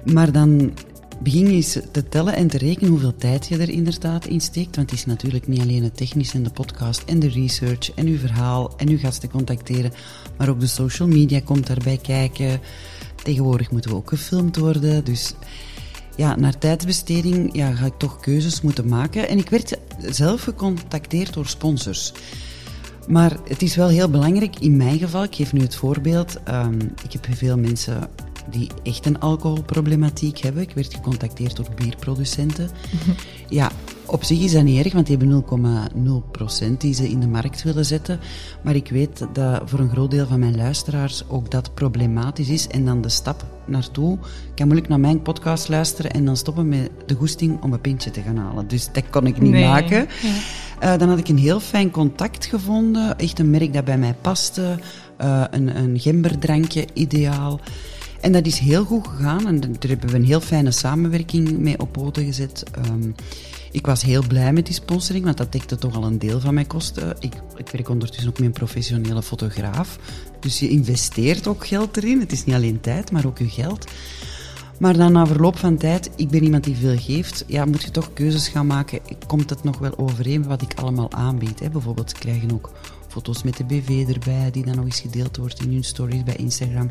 [0.05, 0.73] Maar dan
[1.19, 4.77] begin eens te tellen en te rekenen hoeveel tijd je er inderdaad in steekt.
[4.77, 8.07] Want het is natuurlijk niet alleen het technische en de podcast en de research en
[8.07, 9.93] uw verhaal en uw gasten contacteren,
[10.39, 12.61] maar ook de social media komt daarbij kijken.
[13.23, 15.35] Tegenwoordig moeten we ook gefilmd worden, dus
[16.17, 19.29] ja, naar tijdsbesteding ja, ga ik toch keuzes moeten maken.
[19.29, 22.13] En ik werd zelf gecontacteerd door sponsors.
[23.09, 26.79] Maar het is wel heel belangrijk, in mijn geval, ik geef nu het voorbeeld, um,
[27.05, 28.09] ik heb veel mensen
[28.51, 30.63] die echt een alcoholproblematiek hebben.
[30.63, 32.71] Ik werd gecontacteerd door bierproducenten.
[33.49, 33.71] Ja,
[34.07, 35.45] op zich is dat niet erg, want die hebben
[36.73, 38.21] 0,0% die ze in de markt willen zetten.
[38.63, 42.67] Maar ik weet dat voor een groot deel van mijn luisteraars ook dat problematisch is.
[42.67, 44.13] En dan de stap naartoe.
[44.23, 47.81] Ik kan moeilijk naar mijn podcast luisteren en dan stoppen met de goesting om een
[47.81, 48.69] pintje te gaan halen.
[48.69, 50.09] Dus dat kon ik niet maken.
[50.23, 50.93] Ja.
[50.93, 53.19] Uh, dan had ik een heel fijn contact gevonden.
[53.19, 54.79] Echt een merk dat bij mij paste.
[55.21, 57.61] Uh, een, een gemberdrankje, ideaal.
[58.21, 61.79] En dat is heel goed gegaan en daar hebben we een heel fijne samenwerking mee
[61.79, 62.65] op poten gezet.
[62.91, 63.15] Um,
[63.77, 66.55] ik was heel blij met die sponsoring, want dat dekte toch al een deel van
[66.55, 67.17] mijn kosten.
[67.21, 69.99] Ik, ik werk ondertussen ook met een professionele fotograaf.
[70.41, 72.21] Dus je investeert ook geld erin.
[72.21, 73.87] Het is niet alleen tijd, maar ook je geld.
[74.79, 77.91] Maar dan na verloop van tijd, ik ben iemand die veel geeft, ja, moet je
[77.91, 79.01] toch keuzes gaan maken.
[79.27, 81.73] Komt het nog wel overeen wat ik allemaal aanbied?
[81.73, 82.73] Bijvoorbeeld, ze krijgen ook
[83.09, 86.37] foto's met de BV erbij, die dan nog eens gedeeld wordt in hun stories bij
[86.37, 86.91] Instagram.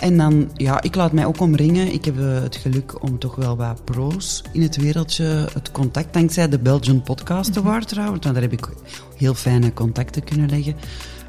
[0.00, 1.92] En dan, ja, ik laat mij ook omringen.
[1.92, 6.12] Ik heb uh, het geluk om toch wel wat pro's in het wereldje, het contact,
[6.12, 8.68] dankzij de Belgian Podcast Award mm trouwens, want daar heb ik
[9.16, 10.74] heel fijne contacten kunnen leggen.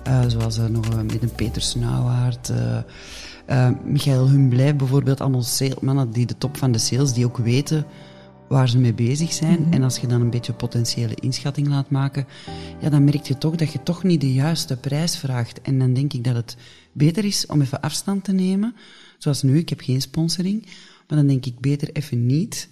[0.07, 2.51] Uh, zoals uh, nog met een Peter Snauwaard,
[3.85, 5.43] Michael Humblij bijvoorbeeld, allemaal
[5.81, 7.85] mannen die de top van de sales, die ook weten
[8.47, 9.57] waar ze mee bezig zijn.
[9.57, 9.73] Mm -hmm.
[9.73, 12.27] En als je dan een beetje potentiële inschatting laat maken,
[12.79, 15.61] ja, dan merk je toch dat je toch niet de juiste prijs vraagt.
[15.61, 16.57] En dan denk ik dat het
[16.97, 18.75] beter is om even afstand te nemen.
[19.17, 20.65] Zoals nu, ik heb geen sponsoring.
[21.07, 22.69] Maar dan denk ik beter even niet,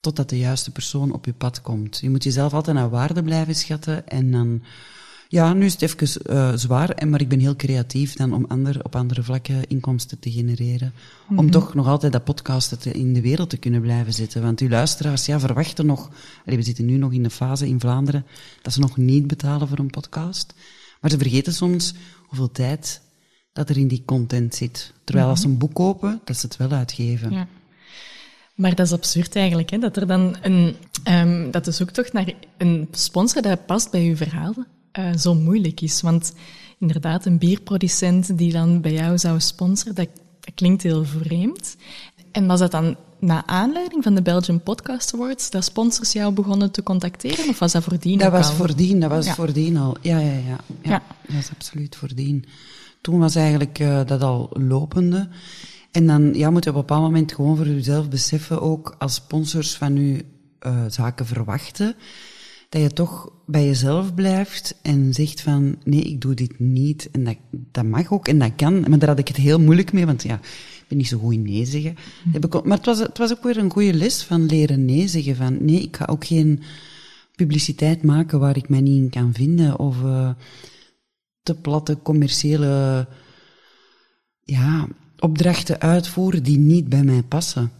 [0.00, 1.98] totdat de juiste persoon op je pad komt.
[1.98, 4.62] Je moet jezelf altijd naar waarde blijven schatten en dan...
[5.28, 8.84] Ja, nu is het even uh, zwaar, maar ik ben heel creatief dan om ander,
[8.84, 10.92] op andere vlakken inkomsten te genereren.
[10.94, 11.38] Mm -hmm.
[11.38, 14.42] Om toch nog altijd dat podcast te, in de wereld te kunnen blijven zitten.
[14.42, 16.10] Want uw luisteraars ja, verwachten nog,
[16.44, 18.26] we zitten nu nog in de fase in Vlaanderen,
[18.62, 20.54] dat ze nog niet betalen voor een podcast.
[21.00, 21.94] Maar ze vergeten soms
[22.26, 23.00] hoeveel tijd
[23.54, 24.92] dat er in die content zit.
[25.04, 27.30] Terwijl als ze een boek kopen, dat ze het wel uitgeven.
[27.30, 27.46] Ja.
[28.54, 29.78] Maar dat is absurd eigenlijk, hè?
[29.78, 30.76] dat er dan een,
[31.08, 34.54] um, dat de zoektocht naar een sponsor dat past bij uw verhaal
[34.98, 36.00] uh, zo moeilijk is.
[36.00, 36.32] Want
[36.78, 40.08] inderdaad, een bierproducent die dan bij jou zou sponsoren, dat,
[40.40, 41.76] dat klinkt heel vreemd.
[42.32, 46.70] En was dat dan na aanleiding van de Belgian Podcast Awards dat sponsors jou begonnen
[46.70, 47.48] te contacteren?
[47.48, 48.54] Of was dat voordien Dat was al?
[48.54, 49.34] voordien, dat was ja.
[49.34, 49.96] voordien al.
[50.00, 51.02] Ja, ja, ja, ja, ja.
[51.26, 52.44] Dat was absoluut voordien.
[53.04, 55.28] Toen was eigenlijk uh, dat al lopende.
[55.90, 59.14] En dan ja, moet je op een bepaald moment gewoon voor jezelf beseffen, ook als
[59.14, 60.24] sponsors van je
[60.66, 61.94] uh, zaken verwachten,
[62.68, 67.08] dat je toch bij jezelf blijft en zegt van, nee, ik doe dit niet.
[67.12, 68.80] En dat, dat mag ook en dat kan.
[68.80, 71.32] Maar daar had ik het heel moeilijk mee, want ja, ik ben niet zo goed
[71.32, 71.96] in nee zeggen.
[72.22, 72.60] Mm.
[72.64, 75.36] Maar het was, het was ook weer een goede les van leren nee zeggen.
[75.36, 76.62] Van, nee, ik ga ook geen
[77.36, 79.78] publiciteit maken waar ik mij niet in kan vinden.
[79.78, 80.30] Of uh,
[81.44, 83.06] te platte commerciële
[84.42, 84.86] ja,
[85.18, 87.72] opdrachten uitvoeren die niet bij mij passen.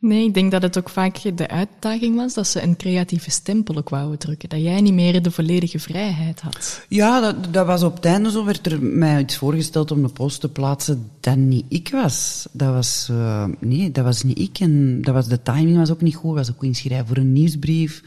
[0.00, 3.76] Nee, ik denk dat het ook vaak de uitdaging was dat ze een creatieve stempel
[3.76, 4.48] ook wouden drukken.
[4.48, 6.84] Dat jij niet meer de volledige vrijheid had.
[6.88, 8.44] Ja, dat, dat was op het einde zo.
[8.44, 12.46] Werd er mij iets voorgesteld om de post te plaatsen dat niet ik was.
[12.52, 14.58] Dat was, uh, nee, dat was niet ik.
[14.58, 16.34] En dat was, de timing was ook niet goed.
[16.34, 18.02] was ook inschrijven voor een nieuwsbrief.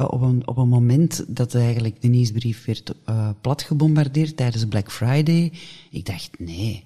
[0.00, 4.66] Uh, op, een, op een moment dat eigenlijk de nieuwsbrief werd uh, plat gebombardeerd tijdens
[4.66, 5.52] Black Friday.
[5.90, 6.84] Ik dacht, nee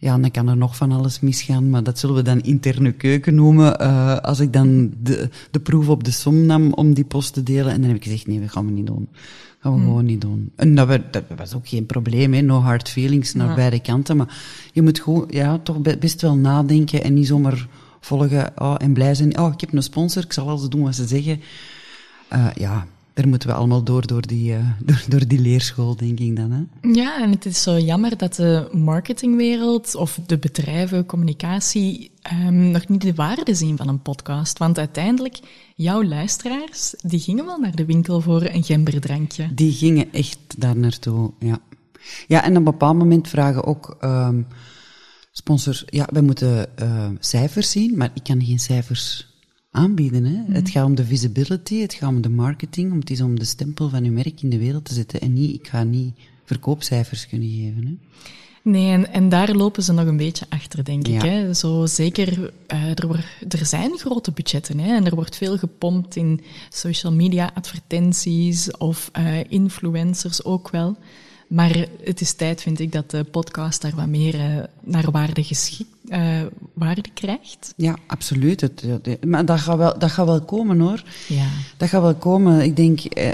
[0.00, 3.34] ja, dan kan er nog van alles misgaan, maar dat zullen we dan interne keuken
[3.34, 3.82] noemen.
[3.82, 7.42] Uh, als ik dan de, de proef op de som nam om die post te
[7.42, 9.08] delen, en dan heb ik gezegd, nee, dat gaan we niet doen.
[9.60, 9.86] gaan we hmm.
[9.86, 10.50] gewoon niet doen.
[10.56, 12.40] En dat, dat, was ook geen probleem, hè.
[12.40, 13.54] no hard feelings naar ja.
[13.54, 14.36] beide kanten, maar
[14.72, 17.68] je moet gewoon, ja, toch best wel nadenken en niet zomaar
[18.00, 19.38] volgen oh, en blij zijn.
[19.38, 21.40] Oh, ik heb een sponsor, ik zal alles doen wat ze zeggen.
[22.32, 22.86] Uh, ja,
[23.18, 26.50] daar moeten we allemaal door, door die, uh, door, door die leerschool, denk ik dan.
[26.50, 26.90] Hè?
[26.92, 32.88] Ja, en het is zo jammer dat de marketingwereld of de bedrijven, communicatie, um, nog
[32.88, 34.58] niet de waarde zien van een podcast.
[34.58, 35.38] Want uiteindelijk,
[35.74, 39.54] jouw luisteraars, die gingen wel naar de winkel voor een gemberdrankje.
[39.54, 41.58] Die gingen echt daar naartoe, ja.
[42.26, 44.46] Ja, en op een bepaald moment vragen ook um,
[45.32, 49.26] sponsors, ja, wij moeten uh, cijfers zien, maar ik kan geen cijfers
[49.70, 50.24] aanbieden.
[50.24, 50.52] Hè.
[50.52, 50.72] Het mhm.
[50.72, 53.88] gaat om de visibility, het gaat om de marketing, om het is om de stempel
[53.88, 55.20] van uw merk in de wereld te zetten.
[55.20, 57.86] En niet, ik ga niet verkoopcijfers kunnen geven.
[57.86, 57.96] Hè.
[58.62, 61.22] Nee, en, en daar lopen ze nog een beetje achter, denk ik.
[61.22, 61.54] Hè.
[61.54, 66.40] Zo zeker, uh, er, er zijn grote budgetten hè, en er wordt veel gepompt in
[66.68, 70.96] social media advertenties of uh, influencers ook wel.
[71.48, 75.44] Maar het is tijd, vind ik, dat de podcast daar wat meer uh, naar waarde,
[75.44, 76.40] geschikt, uh,
[76.72, 77.72] waarde krijgt.
[77.76, 78.60] Ja, absoluut.
[78.60, 78.84] Het,
[79.26, 81.02] maar dat gaat, wel, dat gaat wel komen, hoor.
[81.28, 81.46] Ja.
[81.76, 82.62] Dat gaat wel komen.
[82.62, 83.30] Ik denk, eh,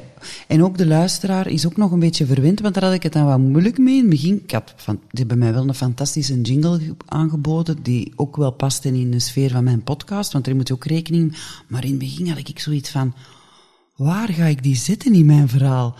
[0.46, 3.12] en ook de luisteraar is ook nog een beetje verwend, want daar had ik het
[3.12, 4.40] dan wat moeilijk mee in het begin.
[4.44, 8.84] Ik had van, die hebben mij wel een fantastische jingle aangeboden, die ook wel past
[8.84, 11.36] in de sfeer van mijn podcast, want er moet je ook rekening...
[11.68, 13.14] Maar in het begin had ik zoiets van,
[13.96, 15.96] waar ga ik die zetten in mijn verhaal?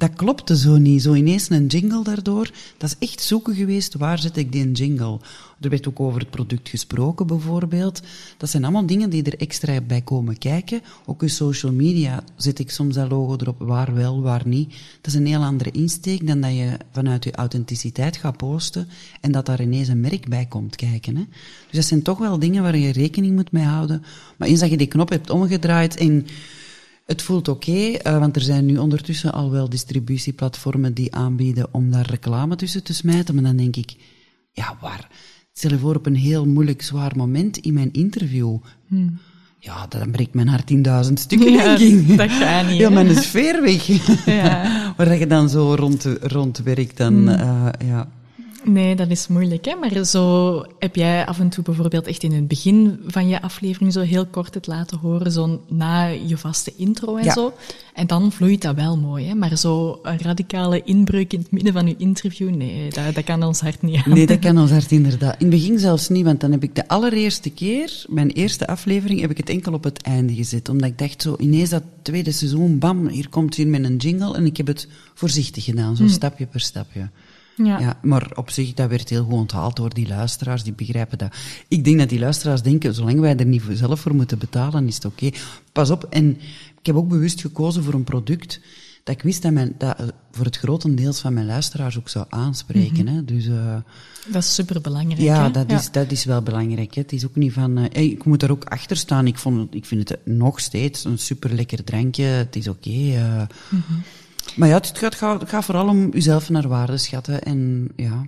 [0.00, 1.02] Dat klopte zo niet.
[1.02, 2.50] Zo ineens een jingle daardoor.
[2.76, 5.18] Dat is echt zoeken geweest, waar zet ik die jingle?
[5.60, 8.00] Er werd ook over het product gesproken, bijvoorbeeld.
[8.36, 10.80] Dat zijn allemaal dingen die er extra bij komen kijken.
[11.06, 14.70] Ook in social media zet ik soms dat logo erop, waar wel, waar niet.
[15.00, 18.88] Dat is een heel andere insteek dan dat je vanuit je authenticiteit gaat posten
[19.20, 21.16] en dat daar ineens een merk bij komt kijken.
[21.16, 21.24] Hè?
[21.66, 24.02] Dus dat zijn toch wel dingen waar je rekening moet mee houden.
[24.36, 26.26] Maar eens dat je die knop hebt omgedraaid en
[27.10, 31.68] het voelt oké, okay, uh, want er zijn nu ondertussen al wel distributieplatformen die aanbieden
[31.70, 33.34] om daar reclame tussen te smijten.
[33.34, 33.96] Maar dan denk ik,
[34.52, 35.08] ja, waar?
[35.52, 38.56] Stel je voor op een heel moeilijk, zwaar moment in mijn interview.
[38.86, 39.18] Hmm.
[39.58, 41.76] Ja, dan breekt mijn hart in duizend stukken, ja,
[42.16, 42.78] dat gaat niet.
[42.78, 43.86] Heel mijn sfeer weg.
[44.26, 44.94] Ja.
[44.96, 47.28] Waar je dan zo rond, rond werkt, dan, hmm.
[47.28, 48.08] uh, ja.
[48.64, 49.64] Nee, dat is moeilijk.
[49.64, 49.74] Hè?
[49.74, 53.92] Maar zo heb jij af en toe bijvoorbeeld echt in het begin van je aflevering
[53.92, 57.52] zo heel kort het laten horen, zo na je vaste intro en zo.
[57.94, 59.26] En dan vloeit dat wel mooi.
[59.26, 59.34] Hè?
[59.34, 63.42] Maar zo een radicale inbreuk in het midden van je interview, nee, dat, dat kan
[63.42, 64.12] ons hart niet aan.
[64.14, 65.34] Nee, dat kan ons hart inderdaad.
[65.38, 69.20] In het begin zelfs niet, want dan heb ik de allereerste keer, mijn eerste aflevering,
[69.20, 70.68] heb ik het enkel op het einde gezet.
[70.68, 74.36] Omdat ik dacht zo, ineens dat tweede seizoen, bam, hier komt hij met een jingle.
[74.36, 76.10] En ik heb het voorzichtig gedaan, zo hm.
[76.10, 77.08] stapje per stapje.
[77.56, 77.78] Ja.
[77.78, 77.98] ja.
[78.02, 81.34] maar op zich, dat werd heel goed onthaald door die luisteraars, die begrijpen dat.
[81.68, 84.94] Ik denk dat die luisteraars denken, zolang wij er niet zelf voor moeten betalen, is
[84.94, 85.30] het oké.
[85.72, 86.30] Pas op, en
[86.80, 88.60] ik heb ook bewust gekozen voor een product
[89.04, 92.26] dat ik wist dat, mijn, dat eh, voor het grotendeels van mijn luisteraars ook zou
[92.28, 93.04] aanspreken.
[93.04, 93.14] Mhm.
[93.14, 93.24] hè.
[93.24, 93.76] Dus, uh,
[94.26, 95.20] dat is superbelangrijk.
[95.20, 96.94] Ja, dat, Is, dat is wel belangrijk.
[96.94, 97.00] Hè.
[97.00, 97.78] Het is ook niet van...
[97.78, 99.26] Uh, ik moet er ook achter staan.
[99.26, 102.22] Ik, vond, ik vind het nog steeds een super lekker drankje.
[102.22, 102.88] Het is oké.
[102.88, 104.02] Okay, mm
[104.56, 108.26] maar ja, het gaat, gaat, gaat vooral om uzelf naar waarde schatten en ja.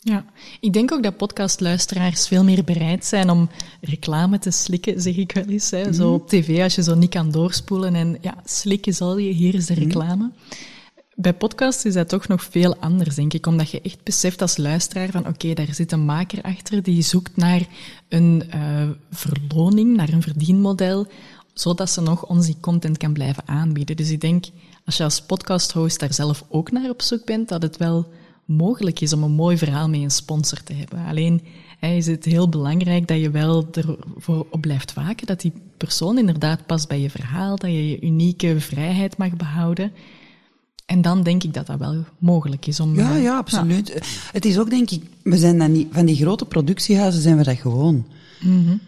[0.00, 0.24] Ja,
[0.60, 3.48] ik denk ook dat podcastluisteraars veel meer bereid zijn om
[3.80, 5.70] reclame te slikken, zeg ik wel eens.
[5.70, 5.92] Hè.
[5.92, 9.54] Zo op tv, als je zo niet kan doorspoelen en ja, slikken zal je, hier
[9.54, 9.82] is de mhm.
[9.82, 10.30] reclame.
[11.14, 14.56] Bij podcasts is dat toch nog veel anders, denk ik, omdat je echt beseft als
[14.56, 17.66] luisteraar van oké, daar zit een maker achter die zoekt naar
[18.08, 21.06] een uh, verloning, naar een verdienmodel,
[21.60, 23.96] zodat ze nog onze content kan blijven aanbieden.
[23.96, 24.44] Dus ik denk,
[24.84, 28.06] als je als podcast-host daar zelf ook naar op zoek bent, dat het wel
[28.44, 31.04] mogelijk is om een mooi verhaal met een sponsor te hebben.
[31.06, 31.42] Alleen
[31.78, 36.18] hè, is het heel belangrijk dat je wel ervoor op blijft waken, dat die persoon
[36.18, 39.92] inderdaad past bij je verhaal, dat je je unieke vrijheid mag behouden.
[40.86, 42.94] En dan denk ik dat dat wel mogelijk is om...
[42.94, 44.00] Ja, ja, absoluut.
[44.32, 47.44] Het is ook, denk ik, we zijn dan niet, van die grote productiehuizen zijn we
[47.44, 48.06] dat gewoon.
[48.40, 48.80] Mm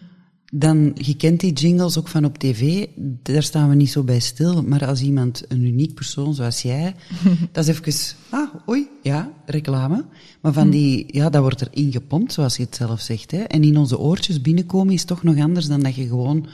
[0.53, 4.19] dan, je kent die jingles ook van op tv, daar staan we niet zo bij
[4.19, 4.63] stil.
[4.63, 6.95] Maar als iemand, een uniek persoon zoals jij,
[7.51, 10.05] dat is even, ah, oei, ja, reclame.
[10.41, 10.69] Maar van hm.
[10.69, 13.31] die, ja, dat wordt er ingepompt, zoals je het zelf zegt.
[13.31, 13.37] Hè.
[13.37, 16.47] En in onze oortjes binnenkomen is toch nog anders dan dat je gewoon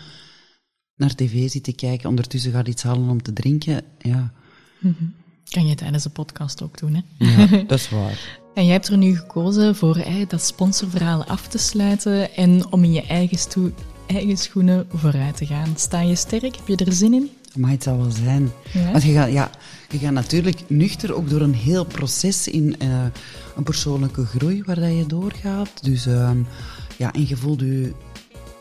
[0.96, 2.10] naar tv zit te kijken.
[2.10, 4.34] Ondertussen gaat iets halen om te drinken, ja.
[4.80, 5.04] Mhm.
[5.50, 7.26] Kan je tijdens de podcast ook doen, hè?
[7.26, 8.40] Ja, dat is waar.
[8.54, 12.94] En jij hebt er nu gekozen voor dat sponsorverhaal af te sluiten en om in
[12.94, 13.74] je eigen,
[14.08, 15.74] eigen schoenen vooruit te gaan.
[15.76, 16.56] Sta je sterk?
[16.56, 17.30] Heb je er zin in?
[17.56, 18.52] Maar het zal wel zijn.
[18.74, 18.92] Ja?
[18.92, 19.50] Want je gaat, ja,
[19.90, 23.06] je gaat natuurlijk nuchter ook door een heel proces in uh,
[23.56, 25.84] een persoonlijke groei waar dat je doorgaat.
[25.84, 26.32] Dus uh,
[26.98, 27.94] ja, en je voelt je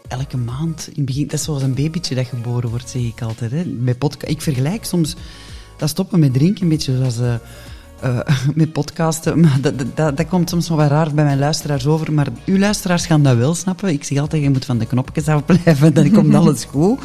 [0.09, 1.27] elke maand in het begin...
[1.27, 3.51] Dat is zoals een babytje dat geboren wordt, zeg ik altijd.
[3.51, 3.65] Hè.
[3.65, 5.17] Bij podcast, ik vergelijk soms
[5.77, 7.19] dat stoppen met drinken een beetje zoals...
[7.19, 7.35] Uh,
[8.05, 8.21] uh,
[8.55, 9.41] met podcasten.
[9.41, 12.13] Maar dat, dat, dat, komt soms wel raar bij mijn luisteraars over.
[12.13, 13.89] Maar uw luisteraars gaan dat wel snappen.
[13.89, 15.95] Ik zeg altijd, je moet van de knopjes afblijven.
[15.95, 17.01] Dan komt alles goed.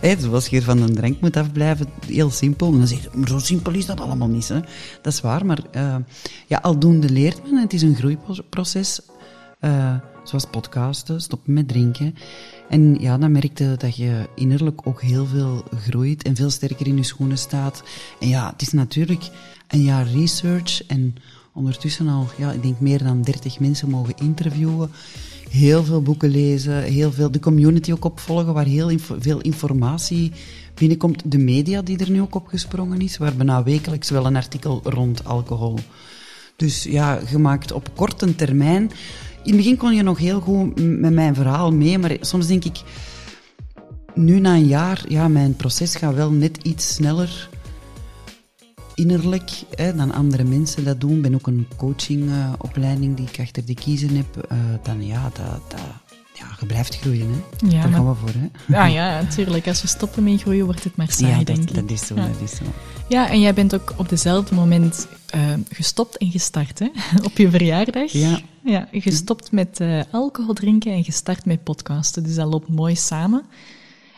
[0.00, 1.86] Hey, zoals je van een drank moet afblijven.
[2.06, 2.72] Heel simpel.
[2.72, 4.48] En dan zeg je, maar zo simpel is dat allemaal niet.
[4.48, 4.60] Hè.
[5.02, 5.46] Dat is waar.
[5.46, 5.94] Maar uh,
[6.46, 7.60] ja, aldoende leert men.
[7.60, 9.00] Het is een groeiproces.
[9.64, 12.14] Uh, zoals podcasten, stoppen met drinken.
[12.68, 16.96] En ja, dan merkte dat je innerlijk ook heel veel groeit en veel sterker in
[16.96, 17.82] je schoenen staat.
[18.20, 19.30] En ja, het is natuurlijk
[19.68, 21.14] een jaar research en
[21.52, 24.90] ondertussen al, ja, ik denk meer dan 30 mensen mogen interviewen.
[25.50, 30.32] Heel veel boeken lezen, heel veel de community ook opvolgen, waar heel veel informatie
[30.74, 31.22] binnenkomt.
[31.30, 35.24] De media die er nu ook opgesprongen is, waar bijna wekelijks wel een artikel rond
[35.24, 35.78] alcohol.
[36.56, 38.90] Dus ja, gemaakt op korte termijn.
[39.44, 42.64] In het begin kon je nog heel goed met mijn verhaal mee, maar soms denk
[42.64, 42.82] ik,
[44.14, 47.48] nu na een jaar, ja, mijn proces gaat wel net iets sneller
[48.94, 51.16] innerlijk hè, dan andere mensen dat doen.
[51.16, 54.48] Ik ben ook een coachingopleiding die ik achter de kiezen heb.
[54.52, 55.80] Uh, dan ja, dat, dat,
[56.34, 57.28] ja, je blijft groeien.
[57.30, 57.66] Hè.
[57.68, 58.32] Ja, Daar gaan we voor.
[58.32, 58.48] Hè.
[58.66, 59.66] Ja, ja, natuurlijk.
[59.66, 61.74] Als we stoppen met groeien, wordt het maar saai, ja, denk ik.
[61.74, 62.26] dat is zo, ja.
[62.26, 62.64] dat is zo.
[63.08, 66.88] Ja, en jij bent ook op dezelfde moment uh, gestopt en gestart, hè?
[67.28, 68.12] op je verjaardag.
[68.12, 68.40] Ja.
[68.64, 72.22] ja gestopt met uh, alcohol drinken en gestart met podcasten.
[72.22, 73.42] Dus dat loopt mooi samen.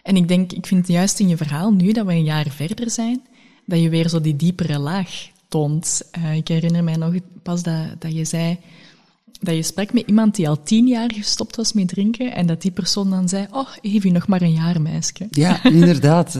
[0.02, 2.90] En ik denk, ik vind juist in je verhaal, nu dat we een jaar verder
[2.90, 3.26] zijn,
[3.64, 6.02] dat je weer zo die diepere laag toont.
[6.18, 8.58] Uh, ik herinner mij nog pas dat, dat je zei
[9.40, 12.62] dat je sprak met iemand die al tien jaar gestopt was met drinken en dat
[12.62, 15.26] die persoon dan zei, oh, Evie, nog maar een jaar, meisje.
[15.30, 16.38] Ja, inderdaad.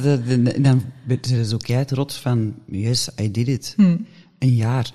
[0.59, 3.73] dan ben ze ook jij trots van, yes, I did it.
[3.77, 4.07] Hmm.
[4.39, 4.93] Een jaar.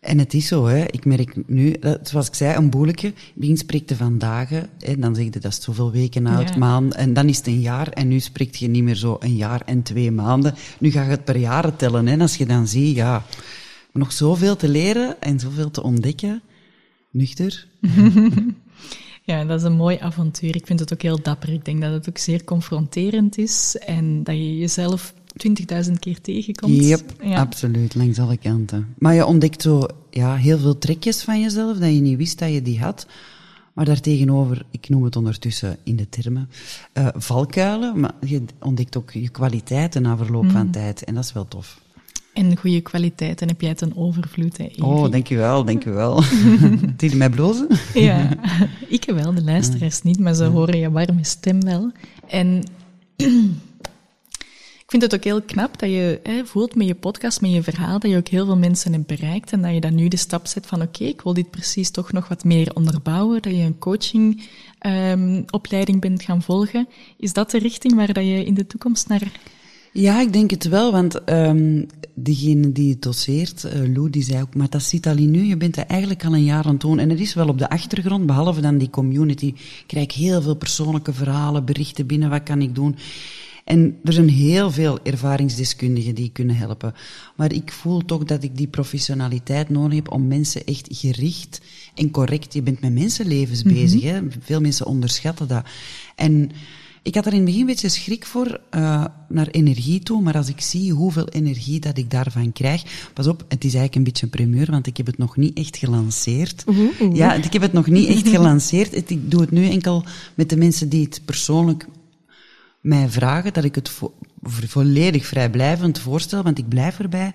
[0.00, 0.84] En het is zo, hè.
[0.84, 3.12] ik merk nu, zoals ik zei, een boeletje.
[3.34, 6.56] Begin spreekt van dagen, hè, dan zeg je dat is zoveel weken oud, ja.
[6.56, 9.36] maanden, en dan is het een jaar, en nu spreekt je niet meer zo een
[9.36, 10.54] jaar en twee maanden.
[10.78, 12.12] Nu ga je het per jaren tellen, hè.
[12.12, 13.24] En als je dan ziet, ja,
[13.92, 16.42] nog zoveel te leren en zoveel te ontdekken,
[17.16, 17.66] nuchter.
[19.24, 20.56] ja, dat is een mooi avontuur.
[20.56, 21.52] Ik vind het ook heel dapper.
[21.52, 25.14] Ik denk dat het ook zeer confronterend is en dat je jezelf
[25.86, 26.84] 20.000 keer tegenkomt.
[26.84, 27.40] Yep, ja.
[27.40, 28.94] absoluut, langs alle kanten.
[28.98, 32.52] Maar je ontdekt zo ja, heel veel trekjes van jezelf dat je niet wist dat
[32.52, 33.06] je die had.
[33.72, 36.48] Maar daartegenover, ik noem het ondertussen in de termen,
[36.94, 38.00] uh, valkuilen.
[38.00, 40.50] Maar je ontdekt ook je kwaliteiten na verloop mm.
[40.50, 41.04] van tijd.
[41.04, 41.80] En dat is wel tof.
[42.36, 46.22] En goede kwaliteiten heb jij ten overvloed, hè, Oh, dankjewel, dankjewel.
[46.98, 47.68] Zie je mij blozen?
[47.94, 48.28] ja,
[48.88, 51.92] ik wel, de luisteraars niet, maar ze horen je warme stem wel.
[52.26, 52.64] En
[54.84, 57.62] ik vind het ook heel knap dat je hè, voelt met je podcast, met je
[57.62, 60.16] verhaal, dat je ook heel veel mensen hebt bereikt en dat je dan nu de
[60.16, 63.62] stap zet van oké, ik wil dit precies toch nog wat meer onderbouwen, dat je
[63.62, 66.88] een coachingopleiding um, bent gaan volgen.
[67.16, 69.30] Is dat de richting waar dat je in de toekomst naar
[69.96, 74.42] ja, ik denk het wel, want um, degene die het doseert, uh, Lou, die zei
[74.42, 76.72] ook, maar dat zit al in nu, je bent er eigenlijk al een jaar aan
[76.72, 76.98] het doen.
[76.98, 80.56] En het is wel op de achtergrond, behalve dan die community, ik krijg heel veel
[80.56, 82.96] persoonlijke verhalen, berichten binnen, wat kan ik doen?
[83.64, 86.94] En er zijn heel veel ervaringsdeskundigen die kunnen helpen.
[87.36, 91.60] Maar ik voel toch dat ik die professionaliteit nodig heb om mensen echt gericht
[91.94, 93.80] en correct, je bent met mensenlevens mm -hmm.
[93.80, 94.20] bezig, hè?
[94.40, 95.64] veel mensen onderschatten dat.
[96.14, 96.50] En
[97.06, 100.36] ik had er in het begin een beetje schrik voor, uh, naar energie toe, maar
[100.36, 104.04] als ik zie hoeveel energie dat ik daarvan krijg, pas op, het is eigenlijk een
[104.04, 106.64] beetje een primeur, want ik heb het nog niet echt gelanceerd.
[106.66, 107.16] Oeh, oeh.
[107.16, 109.10] Ja, ik heb het nog niet echt gelanceerd.
[109.10, 111.86] Ik doe het nu enkel met de mensen die het persoonlijk
[112.80, 117.32] mij vragen, dat ik het vo volledig vrijblijvend voorstel, want ik blijf erbij.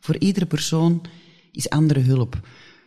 [0.00, 1.00] Voor iedere persoon
[1.52, 2.40] is andere hulp.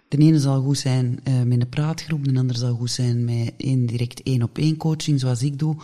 [0.07, 3.53] De ene zal goed zijn uh, met een praatgroep, de andere zal goed zijn met
[3.57, 5.75] indirect één op één coaching, zoals ik doe.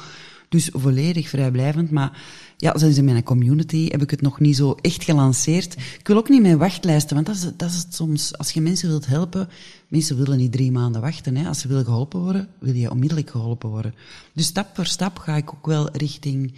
[0.50, 1.92] Dus volledig vrijblijvend.
[1.92, 2.22] Maar
[2.58, 5.74] ja, zoals in mijn community heb ik het nog niet zo echt gelanceerd.
[6.00, 8.38] Ik wil ook niet mijn wachtlijsten, want dat is, dat is het soms.
[8.38, 9.50] Als je mensen wilt helpen,
[9.88, 11.36] mensen willen niet drie maanden wachten.
[11.36, 11.48] Hè.
[11.48, 13.94] Als ze willen geholpen worden, wil je onmiddellijk geholpen worden.
[14.34, 16.54] Dus stap voor stap ga ik ook wel richting,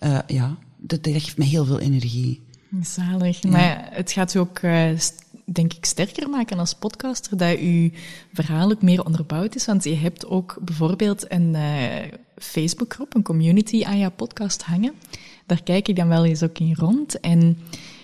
[0.00, 2.42] uh, ja, dat, dat geeft me heel veel energie.
[2.82, 3.42] Zalig.
[3.42, 3.50] Ja.
[3.50, 4.90] Maar het gaat u ook, uh,
[5.44, 7.90] denk ik, sterker maken als podcaster, dat uw
[8.32, 9.66] verhaal ook meer onderbouwd is.
[9.66, 14.94] Want je hebt ook bijvoorbeeld een uh, Facebookgroep, een community aan jouw podcast hangen.
[15.46, 17.20] Daar kijk ik dan wel eens ook in rond.
[17.20, 17.58] En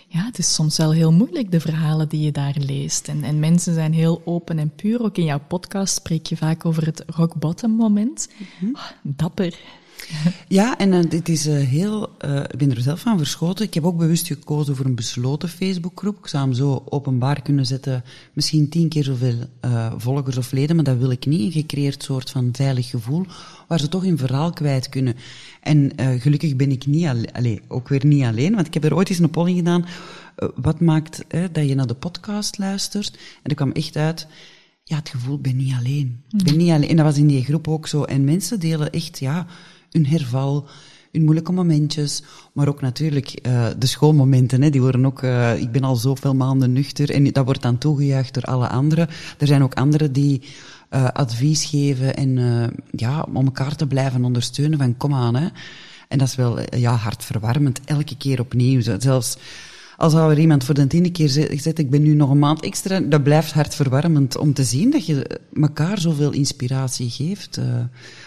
[0.08, 3.08] ja, het is soms wel heel moeilijk, de verhalen die je daar leest.
[3.08, 5.02] En, en mensen zijn heel open en puur.
[5.02, 8.28] Ook in jouw podcast spreek je vaak over het rock bottom moment.
[8.38, 8.74] Mm -hmm.
[8.74, 9.58] oh, dapper.
[10.48, 12.10] Ja, en uh, dit is uh, heel...
[12.24, 13.66] Uh, ik ben er zelf van verschoten.
[13.66, 16.18] Ik heb ook bewust gekozen voor een besloten Facebookgroep.
[16.18, 18.04] Ik zou hem zo openbaar kunnen zetten.
[18.32, 19.34] Misschien tien keer zoveel
[19.96, 21.40] volgers of leden, maar dat wil ik niet.
[21.40, 23.26] Een gecreëerd soort van veilig gevoel,
[23.68, 25.14] waar ze toch hun verhaal kwijt kunnen.
[25.60, 29.08] En gelukkig ben ik niet alleen, ook weer niet alleen, want ik heb er ooit
[29.08, 29.86] eens een polling gedaan.
[30.54, 33.18] wat maakt dat je naar de podcast luistert?
[33.42, 34.26] En er kwam echt uit
[34.84, 36.22] ja, het gevoel, ik ben niet alleen.
[36.30, 36.88] Ik ben niet alleen.
[36.88, 38.02] En dat was in die groep ook zo.
[38.02, 39.46] En mensen delen echt, ja,
[39.92, 40.68] hun herval,
[41.12, 42.22] hun moeilijke momentjes,
[42.52, 44.62] maar ook natuurlijk uh, de schoolmomenten.
[44.62, 47.78] Hè, die worden ook, uh, ik ben al zoveel maanden nuchter en dat wordt dan
[47.78, 49.08] toegejuicht door alle anderen.
[49.38, 50.42] Er zijn ook anderen die
[50.90, 52.38] uh, advies geven en
[52.90, 55.34] ja, om elkaar te blijven ondersteunen van kom aan.
[55.34, 55.48] Hè.
[56.08, 58.80] En dat is wel ja, hartverwarmend, elke keer opnieuw.
[58.98, 59.36] Zelfs
[59.96, 63.00] als er iemand voor de tiende keer zegt, ik ben nu nog een maand extra,
[63.00, 67.58] dat blijft hartverwarmend om te zien dat je elkaar zoveel inspiratie geeft.
[67.58, 67.64] Uh,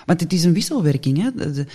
[0.05, 1.21] want het is een wisselwerking.
[1.21, 1.31] Hè?
[1.35, 1.65] De,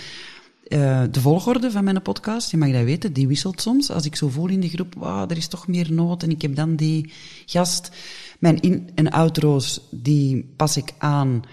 [0.67, 3.91] uh, de, volgorde van mijn podcast, je mag dat weten, die wisselt soms.
[3.91, 6.41] Als ik zo voel in de groep, wow, er is toch meer nood en ik
[6.41, 7.11] heb dan die
[7.45, 7.91] gast.
[8.39, 11.43] Mijn in- en outro's, die pas ik aan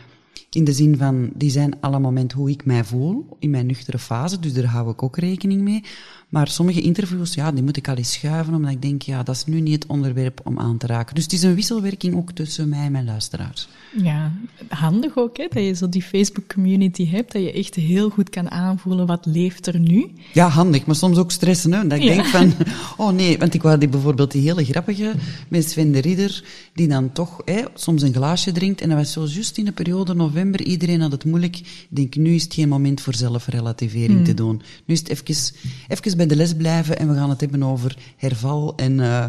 [0.51, 3.99] in de zin van, die zijn alle moment hoe ik mij voel in mijn nuchtere
[3.99, 5.83] fase, dus daar hou ik ook rekening mee.
[6.29, 9.35] Maar sommige interviews, ja, die moet ik al eens schuiven, omdat ik denk, ja, dat
[9.35, 11.15] is nu niet het onderwerp om aan te raken.
[11.15, 13.69] Dus het is een wisselwerking ook tussen mij en mijn luisteraars.
[14.03, 14.33] Ja,
[14.69, 18.51] handig ook, hè, dat je zo die Facebook-community hebt, dat je echt heel goed kan
[18.51, 20.11] aanvoelen wat leeft er nu.
[20.33, 21.87] Ja, handig, maar soms ook stressen, hè.
[21.87, 22.53] Dat ik denk van,
[22.97, 25.13] oh nee, want ik wou die, bijvoorbeeld die hele grappige
[25.49, 26.45] met Sven de Ridder,
[26.75, 28.81] die dan toch hè, soms een glaasje drinkt.
[28.81, 31.57] En dat was zo juist in de periode november, iedereen had het moeilijk.
[31.57, 34.63] Ik denk, nu is het geen moment voor zelfrelativering te doen.
[34.85, 35.55] Nu is het even,
[35.89, 39.25] even bij de les blijven en we gaan het hebben over herval en uh,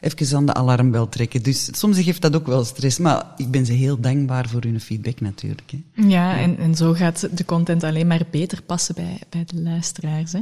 [0.00, 1.42] even aan de alarmbel trekken.
[1.42, 4.80] Dus soms geeft dat ook wel stress, maar ik ben ze heel dankbaar voor hun
[4.80, 5.70] feedback natuurlijk.
[5.70, 6.08] Hè.
[6.08, 10.32] Ja, En, en zo gaat de content alleen maar beter passen bij, bij de luisteraars.
[10.32, 10.40] Hè.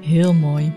[0.00, 0.72] Heel mooi.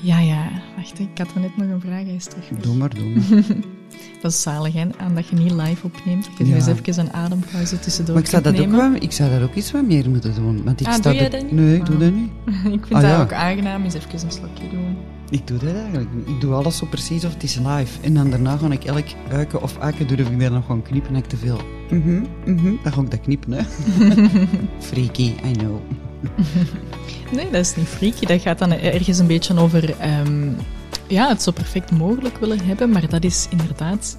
[0.00, 2.48] Ja, ja, wacht, ik had er net nog een vraag, hij is terug.
[2.60, 3.44] Doe maar, doe maar.
[4.22, 4.86] Dat is zalig, hè?
[4.96, 6.24] Aan dat je niet live opneemt.
[6.24, 6.54] Dat je ja.
[6.54, 9.54] dus even een adempauze tussendoor Maar ik zou, dat ook wel, ik zou daar ook
[9.54, 10.64] iets wat meer moeten doen.
[10.64, 11.52] Want ik ah, sta doe jij dat niet?
[11.52, 12.30] Nee, ik doe dat niet.
[12.78, 13.22] ik vind ah, dat ja.
[13.22, 14.96] ook aangenaam, eens even een slokje doen.
[15.30, 16.28] Ik doe dat eigenlijk niet.
[16.28, 18.00] Ik doe alles zo precies of het is live.
[18.00, 21.10] En dan daarna ga ik elk uiken of aken durf ik daar nog gewoon knippen
[21.10, 21.60] en ik te veel.
[21.90, 22.66] Mhm, mm mhm.
[22.66, 23.62] Mm dan ga ik dat knippen, hè.
[24.88, 25.80] Freaky, I know.
[27.32, 28.26] nee, dat is niet freaky.
[28.26, 29.94] Dat gaat dan ergens een beetje over...
[30.26, 30.56] Um,
[31.14, 34.16] ja, het zo perfect mogelijk willen hebben, maar dat is inderdaad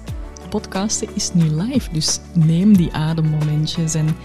[0.48, 1.92] podcasten is nu live.
[1.92, 4.16] Dus neem die ademmomentjes en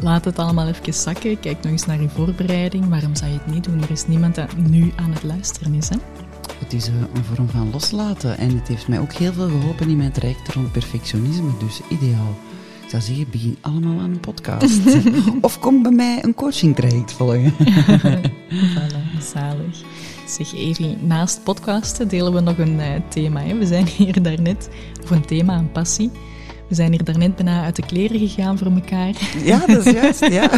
[0.00, 1.40] laat het allemaal even zakken.
[1.40, 2.88] Kijk nog eens naar je voorbereiding.
[2.88, 3.82] Waarom zou je het niet doen?
[3.82, 5.88] Er is niemand dat nu aan het luisteren is.
[5.88, 5.96] Hè?
[6.58, 8.38] Het is eh, een vorm van loslaten.
[8.38, 11.50] En het heeft mij ook heel veel geholpen in mijn traject rond perfectionisme.
[11.58, 12.36] Dus ideaal.
[12.94, 14.80] Ik zou zeggen, begin allemaal aan een podcast.
[15.40, 17.52] of kom bij mij een coaching traject volgen.
[18.74, 19.82] voilà, zalig.
[20.26, 23.40] Zeg Evi, naast podcasten delen we nog een uh, thema.
[23.40, 23.58] Hè?
[23.58, 24.68] We zijn hier daarnet,
[25.02, 26.10] of een thema, een passie.
[26.68, 29.14] We zijn hier daarnet bijna uit de kleren gegaan voor elkaar.
[29.44, 30.50] Ja, dat is juist, ja.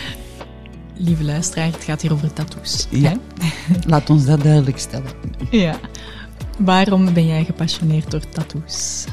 [1.06, 2.86] Lieve luisteraar, het gaat hier over tattoos.
[2.90, 3.16] Ja,
[3.86, 5.10] laat ons dat duidelijk stellen.
[5.50, 5.78] Ja.
[6.58, 9.04] Waarom ben jij gepassioneerd door tattoos?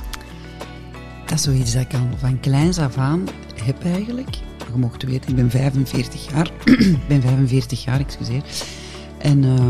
[1.30, 3.28] Dat is zoiets dat ik al van kleins af aan
[3.64, 4.36] heb eigenlijk.
[4.74, 6.52] Je mocht weten, ik ben 45 jaar.
[6.66, 8.44] ik ben 45 jaar, excuseer.
[9.18, 9.70] En uh,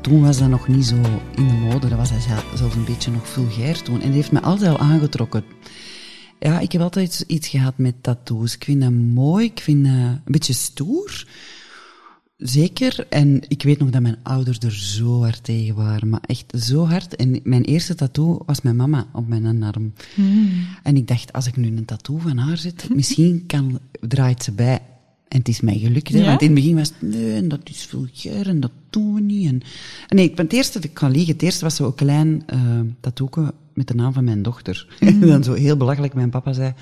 [0.00, 0.94] toen was dat nog niet zo
[1.34, 1.88] in de mode.
[1.88, 2.12] Dat was
[2.54, 4.00] zelfs een beetje nog vulgair toen.
[4.00, 5.44] En dat heeft me altijd al aangetrokken.
[6.38, 8.54] Ja, ik heb altijd iets gehad met tattoos.
[8.54, 9.44] Ik vind dat mooi.
[9.44, 11.26] Ik vind dat een beetje stoer.
[12.36, 13.06] Zeker.
[13.08, 16.08] En ik weet nog dat mijn ouders er zo hard tegen waren.
[16.08, 17.16] Maar echt zo hard.
[17.16, 19.92] En mijn eerste tattoo was mijn mama op mijn arm.
[20.14, 20.50] Hmm.
[20.82, 24.52] En ik dacht, als ik nu een tattoo van haar zet, misschien kan, draait ze
[24.52, 24.80] bij.
[25.28, 26.18] En het is mij gelukt, hè?
[26.18, 26.24] Ja?
[26.24, 29.46] want in het begin was het, nee, dat is vulgair en dat doen we niet.
[29.46, 29.62] En,
[30.08, 33.88] en nee, het eerste, ik kan liegen, het eerste was zo'n klein uh, tattooke met
[33.88, 34.96] de naam van mijn dochter.
[35.00, 35.08] Mm.
[35.08, 36.74] en dan zo heel belachelijk, mijn papa zei,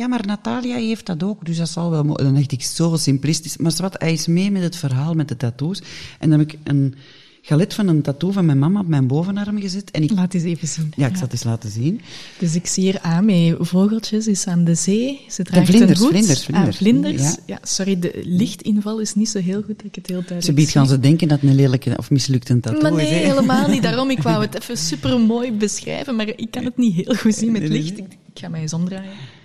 [0.00, 2.16] ja, maar Natalia heeft dat ook, dus dat zal wel...
[2.16, 3.56] Dan dacht ik, zo simplistisch.
[3.56, 5.82] Maar wat, hij is mee met het verhaal met de tattoos.
[6.18, 6.94] En dan heb ik een
[7.42, 9.90] galet van een tattoo van mijn mama op mijn bovenarm gezet.
[9.90, 10.10] En ik...
[10.10, 10.92] Laat eens even zien.
[10.96, 12.00] Ja, ik zal het eens laten zien.
[12.38, 15.20] Dus ik zie hier aan met vogeltjes, is aan de zee.
[15.28, 16.14] Ze draagt vlinders, een hoed.
[16.14, 16.76] vlinders, vlinders.
[16.76, 17.22] Ah, vlinders.
[17.22, 17.36] Ja.
[17.46, 17.58] ja.
[17.62, 20.70] sorry, de lichtinval is niet zo heel goed dat ik het heel duidelijk Ze biedt
[20.70, 23.10] gaan ze denken dat het een lelijke of mislukte tattoo maar nee, is.
[23.10, 23.82] Nee, helemaal niet.
[23.82, 27.34] Daarom, ik wou het even super mooi beschrijven, maar ik kan het niet heel goed
[27.34, 27.98] zien met licht.
[27.98, 29.38] Ik, ik ga mij eens omdraaien.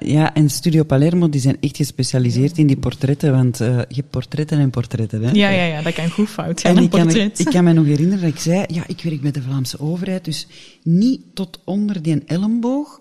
[0.00, 4.10] Ja, en Studio Palermo die zijn echt gespecialiseerd in die portretten, want uh, je hebt
[4.10, 5.22] portretten en portretten.
[5.22, 5.30] Hè?
[5.30, 6.76] Ja, ja, ja, dat kan goed fout gaan.
[6.76, 9.30] En ik kan, ik kan me nog herinneren dat ik zei, ja, ik werk bij
[9.30, 10.46] de Vlaamse overheid, dus
[10.82, 13.00] niet tot onder die elleboog.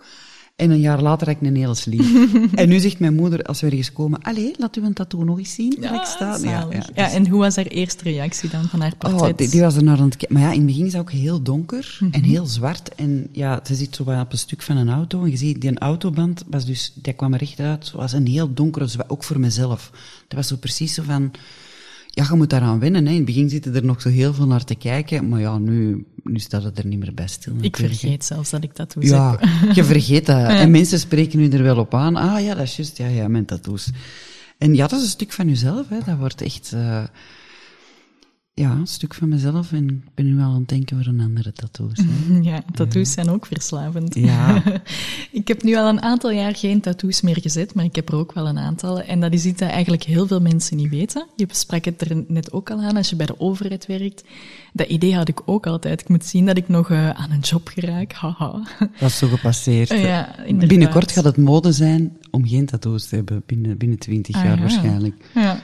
[0.57, 2.37] En een jaar later had ik een hele sleeve.
[2.55, 5.37] en nu zegt mijn moeder, als we ergens komen, allee, laat u een tattoo nog
[5.37, 5.77] eens zien.
[5.79, 6.37] Ja, ik sta.
[6.41, 9.31] ja, ja, ja, en hoe was haar eerste reactie dan van haar portret?
[9.31, 10.35] Oh, die, die was er naar aan het kijken.
[10.35, 12.95] Maar ja, in het begin is het ook heel donker en heel zwart.
[12.95, 15.23] En ja, ze zit zo op een stuk van een auto.
[15.23, 17.83] En je ziet, die autoband was dus, die kwam er echt uit.
[17.83, 19.91] Het was een heel donkere zwart, ook voor mezelf.
[20.27, 21.31] Dat was zo precies zo van,
[22.17, 23.05] ja, je moet daaraan wennen.
[23.05, 23.11] Hè.
[23.11, 25.29] In het begin zitten er nog zo heel veel naar te kijken.
[25.29, 27.53] Maar ja, nu, nu staat het er niet meer bij stil.
[27.61, 29.75] ik vergeet zelfs dat ik tattoos Ja, heb.
[29.75, 30.47] je vergeet dat.
[30.47, 32.15] En mensen spreken nu er wel op aan.
[32.15, 32.97] Ah ja, dat is juist.
[32.97, 33.89] Ja, ja, mijn tattoos.
[34.57, 35.89] En ja, dat is een stuk van jezelf.
[35.89, 35.97] Hè.
[36.05, 36.71] Dat wordt echt...
[36.73, 37.03] eh,
[38.59, 39.71] ja, een stuk van mezelf.
[39.71, 41.97] En ik ben nu al aan het denken voor een andere tattoos.
[41.97, 42.39] Hè.
[42.49, 44.15] Ja, tattoos zijn ook verslavend.
[44.15, 44.63] Ja.
[45.31, 48.15] ik heb nu al een aantal jaar geen tattoos meer gezet, maar ik heb er
[48.15, 49.01] ook wel een aantal.
[49.01, 51.27] En dat is iets dat eigenlijk heel veel mensen niet weten.
[51.35, 54.23] Je sprak het er net ook al aan, als je bij de overheid werkt.
[54.77, 56.01] Dat idee had ik ook altijd.
[56.01, 58.13] Ik moet zien dat ik nog eh, aan een job geraak.
[58.13, 58.61] Haha.
[58.99, 59.89] Dat is zo gepasseerd.
[59.89, 60.67] Ja, inderdaad.
[60.69, 63.43] Binnenkort gaat het mode zijn om geen tattoos te hebben.
[63.45, 64.59] Binnen, binnen 20 Ah, jaar ja.
[64.61, 65.15] waarschijnlijk.
[65.33, 65.59] Ja.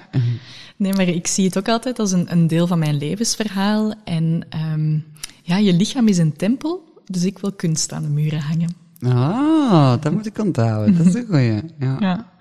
[0.78, 3.94] Nee, maar ik zie het ook altijd als een, een deel van mijn levensverhaal.
[4.04, 4.98] En ehm,
[5.42, 8.76] ja, je lichaam is een tempel, dus ik wil kunst aan de muren hangen.
[9.18, 10.98] Ah, dat moet ik onthouden.
[10.98, 11.62] Dat is een goeie.
[11.80, 11.98] Ja.
[12.00, 12.32] Ja.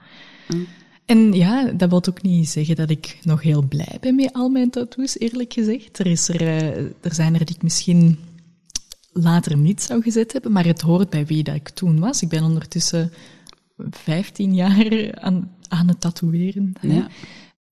[1.06, 4.48] En ja, dat wil ook niet zeggen dat ik nog heel blij ben met al
[4.48, 5.98] mijn tattoos, eerlijk gezegd.
[5.98, 8.18] Er, is er, eh, er zijn er die ik misschien
[9.12, 12.22] later niet zou gezet hebben, maar het hoort bij wie dat ik toen was.
[12.22, 13.12] Ik ben ondertussen
[13.90, 16.72] 15 jaar aan, aan het tatoeëren.
[16.80, 17.08] Ja.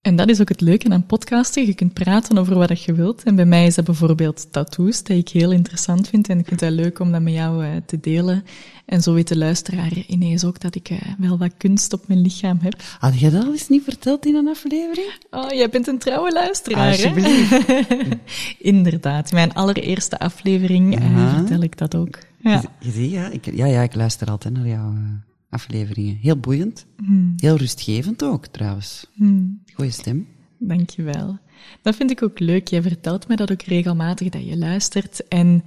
[0.00, 1.66] En dat is ook het leuke aan podcasten.
[1.66, 3.22] Je kunt praten over wat je wilt.
[3.22, 6.28] En bij mij is dat bijvoorbeeld tattoos, dat ik heel interessant vind.
[6.28, 8.44] En ik vind het leuk om dat met jou eh, te delen.
[8.86, 12.20] En zo weet de luisteraar ineens ook dat ik eh, wel wat kunst op mijn
[12.20, 12.82] lichaam heb.
[12.98, 15.12] Had jij dat al eens niet verteld in een aflevering?
[15.30, 16.90] Oh, jij bent een trouwe luisteraar, hè?
[16.90, 17.66] Alsjeblieft.
[18.58, 19.30] Inderdaad.
[19.30, 22.18] In mijn allereerste aflevering eh, vertel ik dat ook.
[22.38, 22.60] Ja.
[22.60, 26.16] Je, je ziet, ja ik, ja, ja, ik luister altijd naar jouw eh, afleveringen.
[26.16, 26.86] Heel boeiend.
[26.96, 27.32] Hmm.
[27.36, 29.06] Heel rustgevend ook, trouwens.
[29.12, 29.62] Hmm.
[29.74, 30.26] Goeie stem.
[30.58, 31.38] Dankjewel.
[31.82, 32.68] Dat vind ik ook leuk.
[32.68, 35.28] Jij vertelt me dat ook regelmatig, dat je luistert.
[35.28, 35.64] En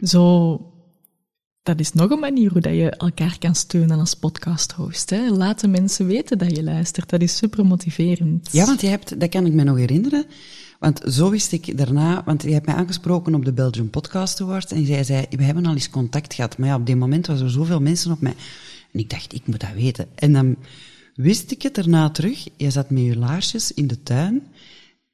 [0.00, 0.60] zo,
[1.62, 5.10] dat is nog een manier hoe dat je elkaar kan steunen als podcasthost.
[5.30, 7.10] Laat de mensen weten dat je luistert.
[7.10, 8.48] Dat is super motiverend.
[8.52, 10.26] Ja, want je hebt, dat kan ik me nog herinneren.
[10.78, 14.72] Want zo wist ik daarna, want je hebt mij aangesproken op de Belgian Podcast Awards
[14.72, 16.58] en jij zei, we hebben al eens contact gehad.
[16.58, 18.34] Maar ja, op die moment was er zoveel mensen op mij.
[18.98, 20.06] En ik dacht, ik moet dat weten.
[20.14, 20.56] En dan
[21.14, 22.48] wist ik het daarna terug.
[22.56, 24.42] Je zat met je laarsjes in de tuin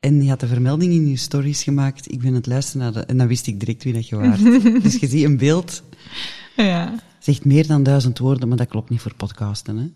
[0.01, 2.13] en je had de vermelding in je stories gemaakt.
[2.13, 3.01] Ik ben aan het luisteren naar de...
[3.01, 4.43] En dan wist ik direct wie dat je waart.
[4.83, 5.83] dus je ziet een beeld,
[6.57, 6.95] Ja.
[7.19, 9.87] zegt meer dan duizend woorden, maar dat klopt niet voor podcasten, hè?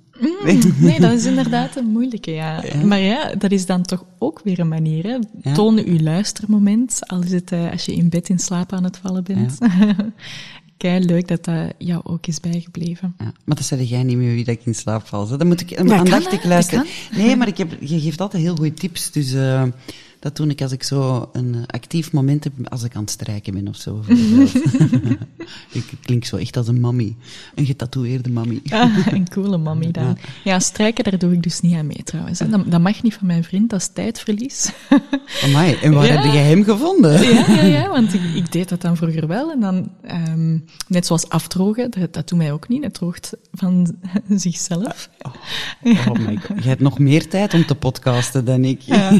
[0.80, 2.62] Nee, dat is inderdaad een moeilijke, ja.
[2.84, 5.18] Maar ja, dat is dan toch ook weer een manier, hè.
[5.42, 5.54] Ja.
[5.54, 8.96] Toon uw luistermoment, al is het eh, als je in bed in slaap aan het
[8.96, 9.58] vallen bent.
[10.78, 13.14] Kei leuk dat dat jou ook is bijgebleven.
[13.18, 15.36] Ja, maar dat zei jij niet meer wie dat ik in slaap val.
[15.36, 16.48] Dan moet ik kan, aandachtig hè?
[16.48, 16.86] luisteren.
[17.16, 19.10] Nee, maar ik heb, je geeft altijd heel goede tips.
[19.10, 19.62] Dus eh,
[20.20, 23.10] dat doe ik als ik zo een eh, actief moment heb, als ik aan het
[23.10, 24.02] strijken ben of zo.
[25.72, 27.16] ik klink zo echt als een mammy.
[27.54, 28.60] Een getatoeëerde mammy.
[28.68, 30.18] Ah, een coole mammy dan.
[30.44, 32.38] Ja, strijken, daar doe ik dus niet aan mee trouwens.
[32.38, 34.72] Dat, dat mag niet van mijn vriend, dat is tijdverlies.
[35.44, 36.12] Amai, en waar Ja.
[36.22, 37.22] heb jij hem gevonden?
[37.22, 39.50] ja, ja, ja, want ik, ik deed dat dan vroeger wel.
[39.52, 40.58] En dan, ehm,
[40.88, 42.84] net zoals afdrogen, dat, dat doet mij ook niet.
[42.84, 43.94] Het droogt van
[44.28, 45.10] zichzelf.
[45.82, 46.56] Oh my god.
[46.58, 48.80] Jij hebt nog meer tijd om te podcasten dan ik.
[48.80, 49.18] Ja.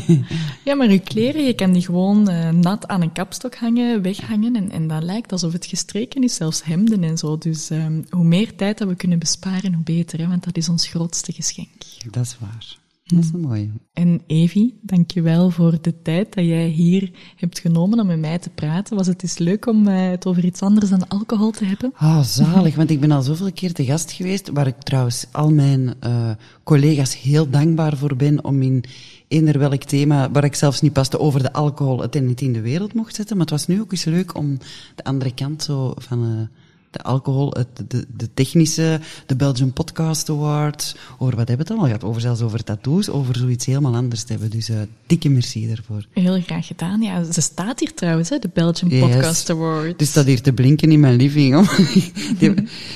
[0.65, 4.57] ja, maar je kleren, je kan die gewoon eh, nat aan een kapstok hangen, weghangen.
[4.57, 7.39] En, en dat lijkt alsof het gestreken is, zelfs hemden en zo.
[7.39, 10.19] Dus ehm, hoe meer tijd dat we kunnen besparen, hoe beter.
[10.19, 11.83] Hè, want dat is ons grootste geschenk.
[12.11, 12.77] Dat is waar.
[13.05, 13.71] Dat is een mooie.
[13.93, 18.51] En Evie, dankjewel voor de tijd dat jij hier hebt genomen om met mij te
[18.51, 18.97] praten.
[18.97, 21.93] Was het eens leuk om eh, het over iets anders dan alcohol te hebben?
[21.95, 25.51] Ah, zalig, want ik ben al zoveel keer te gast geweest, waar ik trouwens al
[25.51, 26.31] mijn eh,
[26.65, 28.85] collega's heel dankbaar voor ben om in
[29.29, 32.53] eender welk thema, waar ik zelfs niet paste, over de alcohol het en het in
[32.53, 33.37] de wereld mocht zetten.
[33.37, 34.59] Maar het was nu ook eens leuk om
[34.95, 36.59] de andere kant zo van eh,
[36.91, 41.71] de alcohol, het, de, de technische, de Belgian Podcast Awards, over wat hebben we het
[41.71, 42.05] allemaal gehad?
[42.05, 44.51] Over zelfs over tattoos, over zoiets helemaal anders te hebben.
[44.51, 44.77] Dus eh,
[45.07, 46.05] dikke merci daarvoor.
[46.13, 47.01] Heel graag gedaan.
[47.03, 49.01] Ja, ze staat hier trouwens, hè, de Belgian Yes.
[49.01, 49.99] Podcast Award.
[49.99, 51.69] Dus dat hier te blinken in mijn living.
[52.39, 52.55] Die-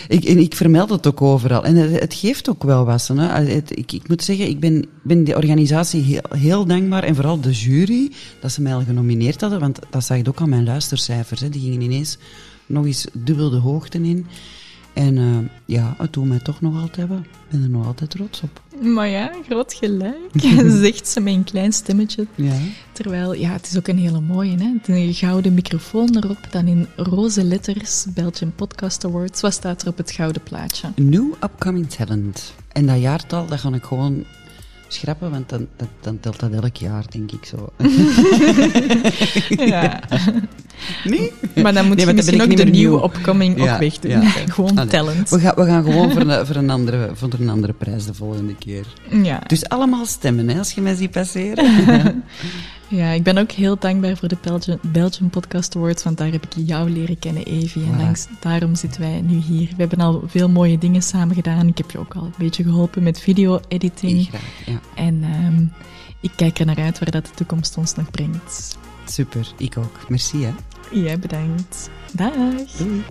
[0.09, 1.64] ik, en ik vermeld het ook overal.
[1.64, 3.07] En het, het geeft ook wel wat.
[3.07, 3.26] Hè.
[3.45, 7.03] Het- ik, ik moet zeggen, ik ben, ben de organisatie heel, heel dankbaar.
[7.03, 9.61] En vooral de jury, dat ze mij al genomineerd hadden.
[9.61, 11.40] Want dat zag je ook aan mijn luistercijfers.
[11.40, 11.49] Hè.
[11.49, 12.18] Die gingen ineens
[12.73, 14.27] nog eens dubbel de hoogte in.
[14.93, 17.18] En uh, ja, het doet mij toch nog altijd wel.
[17.18, 18.62] Ik ben er nog altijd trots op.
[18.83, 20.31] Maar ja, groot gelijk,
[20.83, 22.27] zegt ze met een klein stemmetje.
[22.35, 22.57] Ja.
[22.93, 24.95] Terwijl, ja, het is ook een hele mooie, hè.
[24.95, 29.41] De gouden microfoon erop, dan in roze letters, Belgian Podcast Awards.
[29.41, 30.89] Wat staat er op het gouden plaatje?
[30.97, 32.55] New Upcoming Talent.
[32.73, 34.25] En dat jaartal, dat ga ik gewoon
[34.93, 37.68] schrappen, want dan, dan, dan telt dat elk jaar, denk ik zo.
[39.66, 40.01] ja.
[41.05, 41.32] Nee?
[41.62, 42.99] Maar dan moet Nee, je misschien ook niet de nieuwe nieuw.
[43.05, 44.11] opkoming Ja, ook wegdoen.
[44.11, 44.20] ja.
[44.49, 44.90] Gewoon Allee.
[44.90, 45.30] talent.
[45.30, 48.14] We gaan, we gaan gewoon voor een, voor, een andere, voor een andere prijs de
[48.14, 48.86] volgende keer.
[49.22, 49.40] Ja.
[49.47, 51.64] Dus allemaal stemmen, hè, als je mij ziet passeren.
[52.97, 56.45] ja, ik ben ook heel dankbaar voor de Belgian, Belgian Podcast Awards, want daar heb
[56.45, 57.84] ik jou leren kennen, Evie.
[57.84, 59.68] En langs, daarom zitten wij nu hier.
[59.68, 61.68] We hebben al veel mooie dingen samen gedaan.
[61.68, 64.30] Ik heb je ook al een beetje geholpen met video-editing.
[64.66, 64.80] Ja.
[64.95, 65.64] En ehm,
[66.20, 68.78] ik kijk er naar uit waar dat de toekomst ons nog brengt.
[69.07, 70.09] Super, ik ook.
[70.09, 70.53] Merci, hè.
[70.90, 71.90] Jij bedankt.
[72.12, 72.32] Dag.
[72.78, 73.03] Doei.